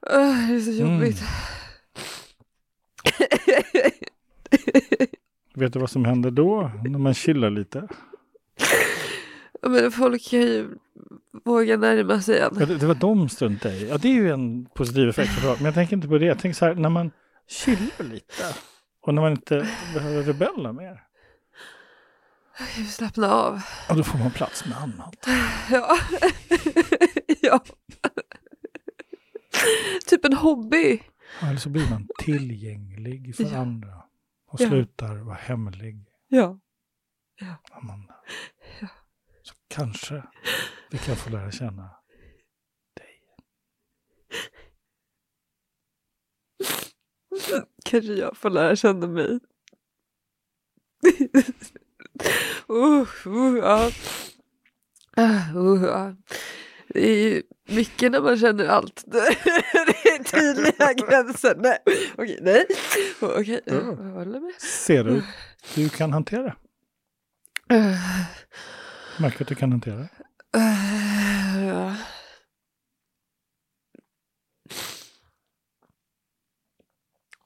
Det 0.00 0.54
är 0.54 0.60
så 0.60 0.70
jobbigt. 0.70 1.20
Mm. 1.20 1.40
Vet 5.54 5.72
du 5.72 5.78
vad 5.78 5.90
som 5.90 6.04
händer 6.04 6.30
då, 6.30 6.70
när 6.84 6.98
man 6.98 7.14
chillar 7.14 7.50
lite? 7.50 7.88
Ja, 9.62 9.68
men 9.68 9.92
folk 9.92 10.30
kan 10.30 10.40
ju 10.40 10.68
våga 11.44 11.76
närma 11.76 12.20
sig 12.20 12.40
en. 12.40 12.56
Ja, 12.60 12.66
det, 12.66 12.76
det 12.78 12.86
var 12.86 12.94
de 12.94 13.28
struntade 13.28 13.74
i. 13.74 13.88
Ja, 13.88 13.98
det 13.98 14.08
är 14.08 14.12
ju 14.12 14.30
en 14.30 14.66
positiv 14.66 15.08
effekt. 15.08 15.32
Men 15.42 15.64
jag 15.64 15.74
tänker 15.74 15.96
inte 15.96 16.08
på 16.08 16.18
det. 16.18 16.26
Jag 16.26 16.38
tänker 16.38 16.56
så 16.56 16.64
här, 16.64 16.74
när 16.74 16.88
man 16.88 17.10
chillar 17.48 18.04
lite 18.10 18.44
och 19.02 19.14
när 19.14 19.22
man 19.22 19.32
inte 19.32 19.68
behöver 19.94 20.22
rebella 20.22 20.72
mer. 20.72 21.02
Slappna 22.90 23.32
av. 23.32 23.60
Ja, 23.88 23.94
då 23.94 24.04
får 24.04 24.18
man 24.18 24.30
plats 24.30 24.66
med 24.66 24.78
annat. 24.78 25.26
Ja. 25.70 25.98
ja. 27.42 27.64
typ 30.06 30.24
en 30.24 30.32
hobby. 30.32 31.02
Ja, 31.40 31.48
eller 31.48 31.58
så 31.58 31.68
blir 31.68 31.90
man 31.90 32.08
tillgänglig 32.18 33.36
för 33.36 33.44
ja. 33.44 33.56
andra 33.56 34.02
och 34.48 34.58
slutar 34.58 35.16
vara 35.16 35.36
hemlig. 35.36 36.04
Ja. 36.28 36.58
ja. 37.40 37.54
Amanda. 37.70 38.14
Kanske 39.76 40.22
vi 40.90 40.98
kan 40.98 41.16
få 41.16 41.30
lära 41.30 41.50
känna 41.50 41.90
dig. 42.96 43.20
Kanske 47.84 48.12
jag 48.12 48.36
får 48.36 48.50
lära 48.50 48.76
känna 48.76 49.06
mig. 49.06 49.40
uh, 52.70 53.06
uh, 53.26 53.58
ja. 53.58 53.90
Uh, 55.18 55.84
ja. 55.84 56.14
Det 56.88 57.10
är 57.10 57.28
ju 57.28 57.42
mycket 57.68 58.12
när 58.12 58.20
man 58.20 58.38
känner 58.38 58.66
allt. 58.66 59.04
det 59.12 59.18
är 59.18 60.24
tydliga 60.24 60.92
gränser. 61.08 61.54
Nej, 61.58 61.78
okej, 62.14 62.38
nej. 62.42 62.66
Okej, 63.20 63.60
jag 63.64 63.96
håller 63.96 64.40
med. 64.40 64.54
Ser 64.60 65.04
du? 65.04 65.22
Du 65.74 65.88
kan 65.88 66.12
hantera 66.12 66.42
det. 66.42 66.56
Märker 69.18 69.44
att 69.44 69.48
du 69.48 69.54
kan 69.54 69.72
hantera 69.72 69.96
det? 69.96 70.08
Uh. 70.56 71.94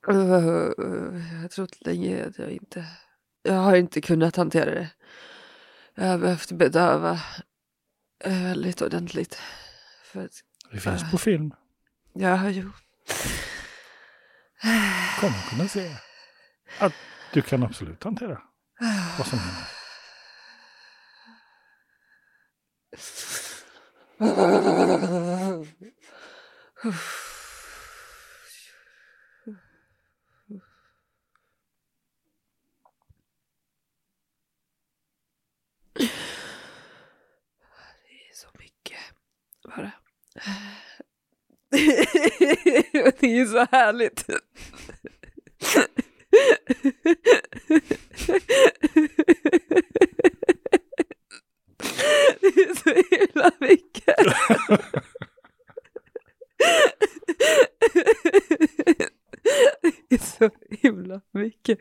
Uh, 0.09 1.43
jag 1.43 1.51
tror 1.51 1.65
inte 1.65 1.91
länge 1.91 2.27
att 2.27 2.39
jag 2.39 2.51
inte... 2.51 2.87
Jag 3.43 3.55
har 3.55 3.77
inte 3.77 4.01
kunnat 4.01 4.37
hantera 4.37 4.71
det. 4.71 4.91
Jag 5.95 6.05
har 6.05 6.19
behövt 6.19 6.53
bedöva 6.53 7.21
väldigt 8.25 8.83
ordentligt. 8.83 9.41
För 10.05 10.25
att, 10.25 10.33
det 10.71 10.81
finns 10.81 11.11
på 11.11 11.19
film. 11.19 11.55
Ja, 12.13 12.51
jo. 12.51 12.71
Kommer 15.21 15.51
kunna 15.51 15.69
se 15.69 15.97
att 16.79 16.93
du 17.33 17.43
kan 17.43 17.63
absolut 17.63 18.05
hantera 18.05 18.43
vad 19.19 19.27
som 19.27 19.39
händer. 19.39 19.80
Det 22.93 22.97
är 38.29 38.35
så 38.35 38.49
mycket 38.59 38.99
bara. 39.65 39.93
Det 43.21 43.41
är 43.41 43.47
så 43.47 43.67
härligt. 43.71 44.27
Så 52.83 52.91
himla 53.11 53.51
mycket. 53.61 54.17
Det 60.09 60.15
är 60.15 60.39
så 60.39 60.51
himla 60.71 61.21
mycket. 61.33 61.79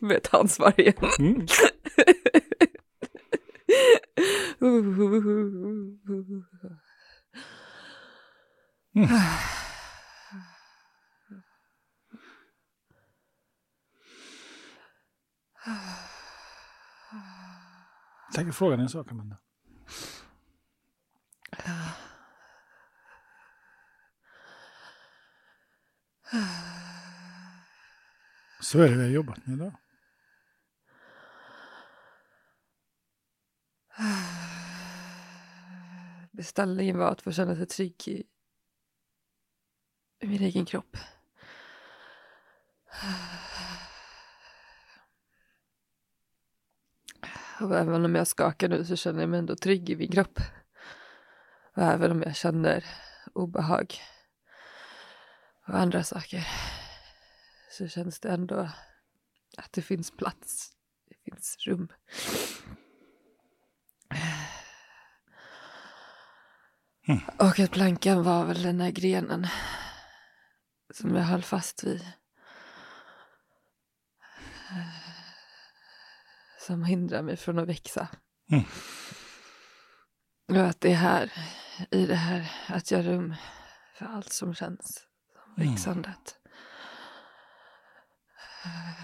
Med 0.00 0.16
ett 0.16 0.34
ansvar 0.34 0.74
igen. 0.76 0.94
Mm. 1.18 1.46
Mm. 8.94 9.08
Tänk 18.36 18.54
frågan 18.54 18.80
en 18.80 18.88
sak, 18.88 19.12
Amanda. 19.12 19.36
Så 28.60 28.80
är 28.80 28.88
det 28.88 28.96
vi 28.96 29.02
har 29.02 29.10
jobbat 29.10 29.46
med 29.46 29.54
idag. 29.54 29.72
Beställningen 36.30 36.98
var 36.98 37.10
att 37.12 37.22
få 37.22 37.32
känna 37.32 37.56
sig 37.56 37.66
trygg 37.66 38.08
i 38.08 38.26
min 40.20 40.42
egen 40.42 40.66
kropp. 40.66 40.96
Och 47.60 47.76
även 47.76 48.04
om 48.04 48.14
jag 48.14 48.26
skakar 48.26 48.68
nu 48.68 48.84
så 48.84 48.96
känner 48.96 49.20
jag 49.20 49.28
mig 49.28 49.38
ändå 49.38 49.56
trygg 49.56 49.90
i 49.90 49.96
min 49.96 50.10
kropp. 50.12 50.40
Och 51.74 51.82
även 51.82 52.10
om 52.10 52.22
jag 52.22 52.36
känner 52.36 52.84
obehag 53.32 53.94
och 55.66 55.74
andra 55.74 56.04
saker 56.04 56.48
så 57.70 57.88
känns 57.88 58.20
det 58.20 58.28
ändå 58.28 58.68
att 59.56 59.72
det 59.72 59.82
finns 59.82 60.10
plats. 60.10 60.72
Det 61.08 61.30
finns 61.30 61.56
rum. 61.66 61.88
Mm. 67.08 67.20
Och 67.38 67.58
att 67.58 67.70
plankan 67.70 68.22
var 68.22 68.44
väl 68.44 68.62
den 68.62 68.80
här 68.80 68.90
grenen 68.90 69.46
som 70.94 71.14
jag 71.14 71.22
höll 71.22 71.42
fast 71.42 71.84
vid. 71.84 72.04
Som 76.66 76.84
hindrar 76.84 77.22
mig 77.22 77.36
från 77.36 77.58
att 77.58 77.68
växa. 77.68 78.08
Mm. 78.50 78.64
Och 80.48 80.68
att 80.68 80.80
det 80.80 80.90
är 80.90 80.96
här, 80.96 81.32
i 81.90 82.06
det 82.06 82.14
här, 82.14 82.52
att 82.68 82.90
göra 82.90 83.02
rum 83.02 83.34
för 83.94 84.06
allt 84.06 84.32
som 84.32 84.54
känns 84.54 85.06
som 85.32 85.62
mm. 85.62 85.70
växandet. 85.72 86.38
Mm. 88.64 88.94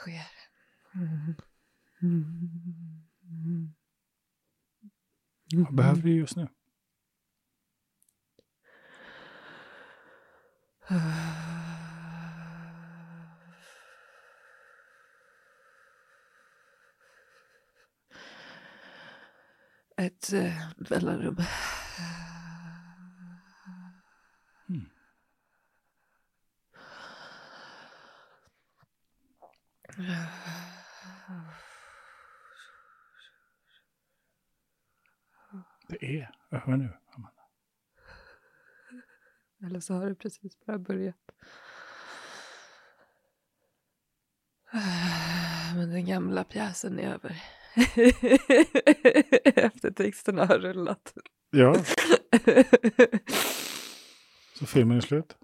Sker. 0.00 0.26
Mm. 0.94 1.34
Vad 5.54 5.74
behöver 5.74 6.02
du 6.02 6.16
just 6.16 6.36
nu? 6.36 6.48
Ett 20.02 20.32
eh, 20.32 20.70
mellanrum. 20.76 21.36
Mm. 24.68 24.90
Det 35.88 36.04
är 36.04 36.34
över 36.50 36.76
nu, 36.76 36.98
Amanda. 37.14 37.42
Eller 39.66 39.80
så 39.80 39.94
har 39.94 40.08
det 40.08 40.14
precis 40.14 40.64
bara 40.66 40.78
börjat. 40.78 41.16
Men 45.74 45.90
den 45.90 46.06
gamla 46.06 46.44
pjäsen 46.44 46.98
är 46.98 47.14
över. 47.14 47.61
Eftertexterna 49.44 50.46
har 50.46 50.58
rullat. 50.58 51.12
Ja. 51.50 51.74
Så 54.58 54.66
filmen 54.66 54.96
är 54.96 55.00
slut. 55.00 55.36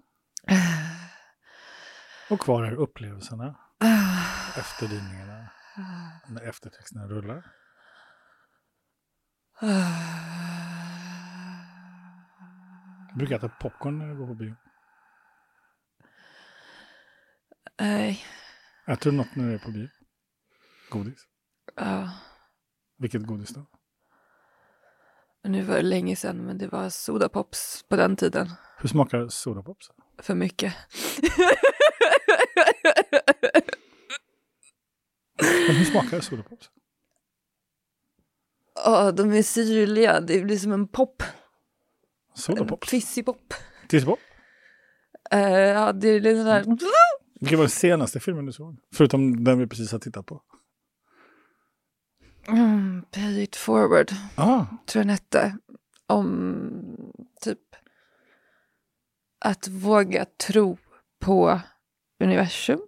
Och 2.29 2.39
kvar 2.39 2.63
är 2.63 2.73
upplevelserna. 2.73 3.55
Efterdyningarna. 4.57 5.49
När 6.29 6.49
eftertexterna 6.49 7.07
rullar. 7.07 7.43
Jag 13.09 13.17
brukar 13.17 13.35
äta 13.35 13.49
popcorn 13.49 13.97
när 13.99 14.07
jag 14.07 14.17
går 14.17 14.27
på 14.27 14.33
bio. 14.33 14.55
Nej. 17.79 18.25
Äter 18.87 19.11
du 19.11 19.17
något 19.17 19.35
när 19.35 19.47
du 19.47 19.53
är 19.53 19.59
på 19.59 19.71
bio? 19.71 19.89
Godis? 20.89 21.28
Ja. 21.79 22.09
Vilket 22.97 23.23
godis 23.23 23.49
då? 23.49 23.65
Nu 25.43 25.63
var 25.63 25.75
det 25.75 25.81
länge 25.81 26.15
sedan, 26.15 26.37
men 26.37 26.57
det 26.57 26.67
var 26.67 26.89
sodapops 26.89 27.85
på 27.89 27.95
den 27.95 28.15
tiden. 28.15 28.49
Hur 28.77 28.89
smakar 28.89 29.27
sodapops? 29.27 29.91
För 30.21 30.35
mycket. 30.35 30.73
men 35.67 35.75
hur 35.75 35.85
smakar 35.85 36.19
sodapops? 36.19 36.69
Ja, 38.75 39.11
de 39.11 39.33
är 39.33 39.43
syrliga. 39.43 40.21
Det 40.21 40.41
blir 40.41 40.57
som 40.57 40.71
en 40.71 40.87
pop. 40.87 41.23
Sodapops? 42.33 42.89
Fizzypop. 42.89 43.53
Fizzypop? 43.89 44.19
Uh, 45.33 45.41
ja, 45.49 45.93
det 45.93 46.07
är 46.07 46.19
lite 46.19 46.37
sådär... 46.37 46.65
Vilken 47.39 47.57
var 47.57 47.63
den 47.63 47.69
senaste 47.69 48.19
filmen 48.19 48.45
du 48.45 48.51
såg? 48.51 48.77
Förutom 48.93 49.43
den 49.43 49.59
vi 49.59 49.67
precis 49.67 49.91
har 49.91 49.99
tittat 49.99 50.25
på. 50.25 50.41
Mm, 52.49 53.05
pay 53.11 53.43
it 53.43 53.55
forward, 53.55 54.11
ah. 54.35 54.65
tror 54.85 54.99
jag 54.99 55.05
den 55.05 55.09
hette. 55.09 55.57
Om 56.07 57.11
typ 57.41 57.75
att 59.39 59.67
våga 59.67 60.25
tro 60.25 60.77
på 61.19 61.61
universum. 62.19 62.81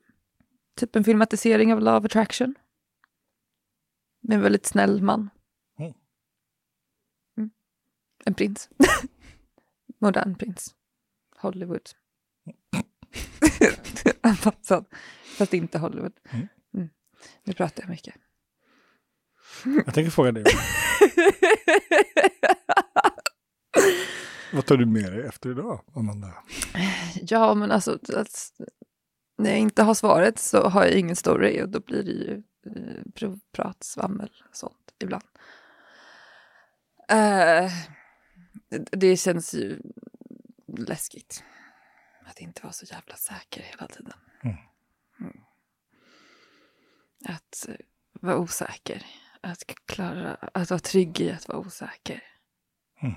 Typ 0.75 0.95
en 0.95 1.03
filmatisering 1.03 1.73
av 1.73 1.81
Love 1.81 2.05
Attraction. 2.05 2.55
Med 4.21 4.35
en 4.35 4.41
väldigt 4.41 4.65
snäll 4.65 5.01
man. 5.01 5.29
Mm. 5.77 5.93
En 8.25 8.33
prins. 8.33 8.69
Modern 9.99 10.35
prins. 10.35 10.75
Hollywood. 11.37 11.89
Anpassad. 14.21 14.85
Fast 15.37 15.53
inte 15.53 15.79
Hollywood. 15.79 16.19
Mm. 16.71 16.89
Nu 17.43 17.53
pratar 17.53 17.83
jag 17.83 17.89
mycket. 17.89 18.15
Jag 19.85 19.93
tänker 19.93 20.11
fråga 20.11 20.31
dig. 20.31 20.43
Vad 24.53 24.65
tar 24.65 24.77
du 24.77 24.85
med 24.85 25.11
dig 25.11 25.25
efter 25.25 25.51
idag, 25.51 25.81
Amanda? 25.95 26.33
Ja, 27.21 27.53
men 27.53 27.71
alltså, 27.71 27.99
när 29.37 29.49
jag 29.49 29.59
inte 29.59 29.83
har 29.83 29.93
svaret 29.93 30.39
så 30.39 30.69
har 30.69 30.85
jag 30.85 30.93
ingen 30.93 31.15
story 31.15 31.61
och 31.61 31.69
då 31.69 31.79
blir 31.79 32.03
det 32.03 32.11
ju 32.11 32.43
eh, 32.65 33.11
provprat, 33.13 33.83
svammel 33.83 34.31
och 34.49 34.55
sånt 34.55 34.93
ibland. 34.99 35.23
Uh, 37.11 37.71
det 38.91 39.17
känns 39.17 39.53
ju 39.53 39.81
läskigt. 40.77 41.43
Att 42.25 42.39
inte 42.39 42.61
vara 42.63 42.73
så 42.73 42.85
jävla 42.85 43.15
säker 43.15 43.61
hela 43.61 43.87
tiden. 43.87 44.13
Mm. 44.43 44.57
Mm. 45.19 45.37
Att 47.25 47.65
uh, 47.69 47.75
vara 48.11 48.37
osäker. 48.37 49.05
Att 49.41 49.63
klara, 49.85 50.35
att 50.35 50.69
vara 50.69 50.79
trygg 50.79 51.19
i 51.21 51.31
att 51.31 51.47
vara 51.47 51.57
osäker. 51.57 52.23
Mm. 53.01 53.15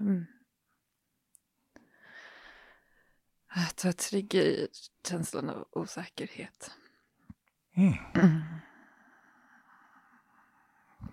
Mm. 0.00 0.26
Att 3.48 3.84
vara 3.84 3.92
trygg 3.92 4.34
i 4.34 4.68
känslan 5.08 5.50
av 5.50 5.68
osäkerhet. 5.72 6.70
Mm. 7.76 7.94
Mm. 8.14 8.42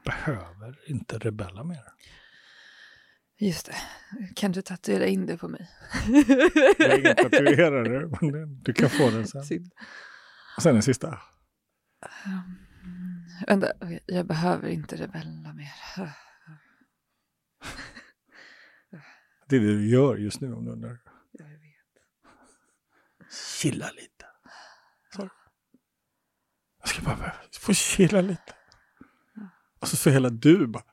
Behöver 0.06 0.90
inte 0.90 1.18
rebella 1.18 1.64
mer. 1.64 1.84
Just 3.40 3.66
det. 3.66 3.76
Kan 4.36 4.52
du 4.52 4.62
tatuera 4.62 5.06
in 5.06 5.26
det 5.26 5.38
på 5.38 5.48
mig? 5.48 5.70
Jag 6.78 6.92
är 6.92 7.00
ingen 7.00 7.16
tatuerare, 7.16 8.10
men 8.22 8.62
du 8.64 8.74
kan 8.74 8.90
få 8.90 9.10
den 9.10 9.28
sen. 9.28 9.46
Synd. 9.46 9.72
Och 10.58 10.64
sen 10.64 10.74
den 10.74 10.84
sista. 10.84 11.08
Um, 12.26 12.67
vänta, 13.48 13.72
jag 14.06 14.26
behöver 14.26 14.70
inte 14.70 14.96
rebella 14.96 15.54
mer. 15.54 16.16
Det 19.50 19.56
är 19.56 19.60
det 19.60 19.78
du 19.78 19.90
gör 19.90 20.18
just 20.18 20.42
nu 20.42 20.54
om 20.54 20.66
du 20.66 20.72
undrar. 20.72 21.00
Jag 21.32 21.46
vet. 21.46 21.64
Chilla 23.32 23.92
lite. 23.92 24.26
Så. 25.16 25.30
Jag 26.80 26.90
ska 26.90 27.02
bara 27.02 27.34
få 27.60 27.74
chilla 27.74 28.22
lite. 28.22 28.54
Och 29.80 29.88
så, 29.88 30.10
hela 30.10 30.30
du 30.30 30.68
bara 30.68 30.84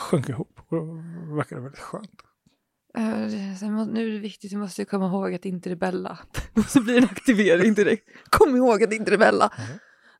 sjönk 0.00 0.28
ihop. 0.28 0.60
Och 0.68 0.76
då 0.76 1.34
verkade 1.36 1.60
väldigt 1.60 1.80
skönt. 1.80 2.22
Nu 2.94 4.08
är 4.08 4.12
det 4.12 4.18
viktigt, 4.18 4.50
du 4.50 4.56
måste 4.56 4.84
komma 4.84 5.06
ihåg 5.06 5.34
att 5.34 5.44
inte 5.44 5.70
rebella. 5.70 6.18
Och 6.56 6.64
så 6.64 6.82
blir 6.82 6.94
det 6.94 7.00
en 7.00 7.04
aktivering 7.04 7.74
direkt. 7.74 8.08
Kom 8.30 8.56
ihåg 8.56 8.82
att 8.82 8.92
inte 8.92 9.10
rebella. 9.10 9.52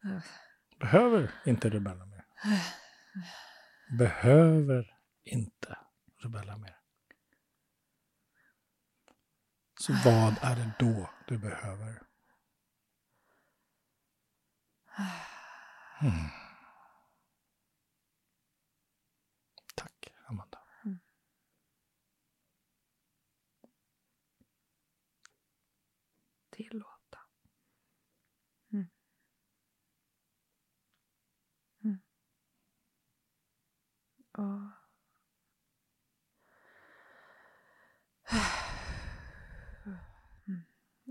Mm. 0.05 0.21
Behöver 0.81 1.31
inte 1.47 1.71
rebella 1.71 2.07
mer. 2.07 2.25
Behöver 3.99 4.97
inte 5.25 5.79
rebella 6.19 6.57
mer. 6.57 6.77
Så 9.81 9.93
vad 10.05 10.37
är 10.43 10.57
det 10.57 10.73
då 10.79 11.11
du 11.27 11.39
behöver? 11.39 12.03
Mm. 16.03 16.29
Tack, 19.75 20.15
Amanda. 20.27 20.59
Mm. 20.85 20.99
Tillåta. 26.51 26.90
Och 34.41 34.47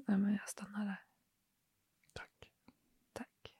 Nej, 0.07 0.17
men 0.17 0.31
jag 0.31 0.49
stannar 0.49 0.85
där. 0.85 1.01
Tack. 2.13 2.51
Tack. 3.13 3.53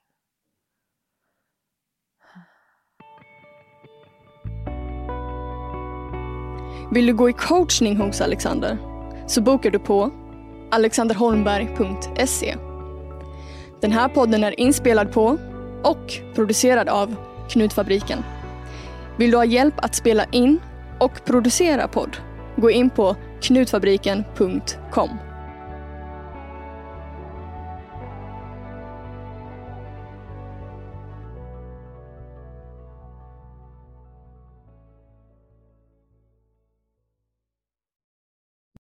Vill 6.92 7.06
du 7.06 7.14
gå 7.14 7.30
i 7.30 7.34
coachning 7.34 7.98
hos 7.98 8.22
Alexander? 8.22 8.78
Så 9.28 9.42
bokar 9.42 9.72
du 9.72 9.80
på 9.80 10.12
alexanderholmberg.se. 10.72 12.56
Den 13.82 13.92
här 13.92 14.10
podden 14.10 14.44
är 14.44 14.60
inspelad 14.60 15.14
på 15.14 15.38
och 15.84 16.14
producerad 16.36 16.90
av 16.90 17.16
Knutfabriken. 17.50 18.24
Vill 19.20 19.32
du 19.32 19.38
ha 19.38 19.46
hjälp 19.46 19.74
att 19.78 19.96
spela 19.96 20.26
in 20.32 20.60
och 21.00 21.26
producera 21.26 21.88
podd? 21.88 22.18
Gå 22.56 22.72
in 22.72 22.90
på 22.90 23.16
knutfabriken.com. 23.42 25.29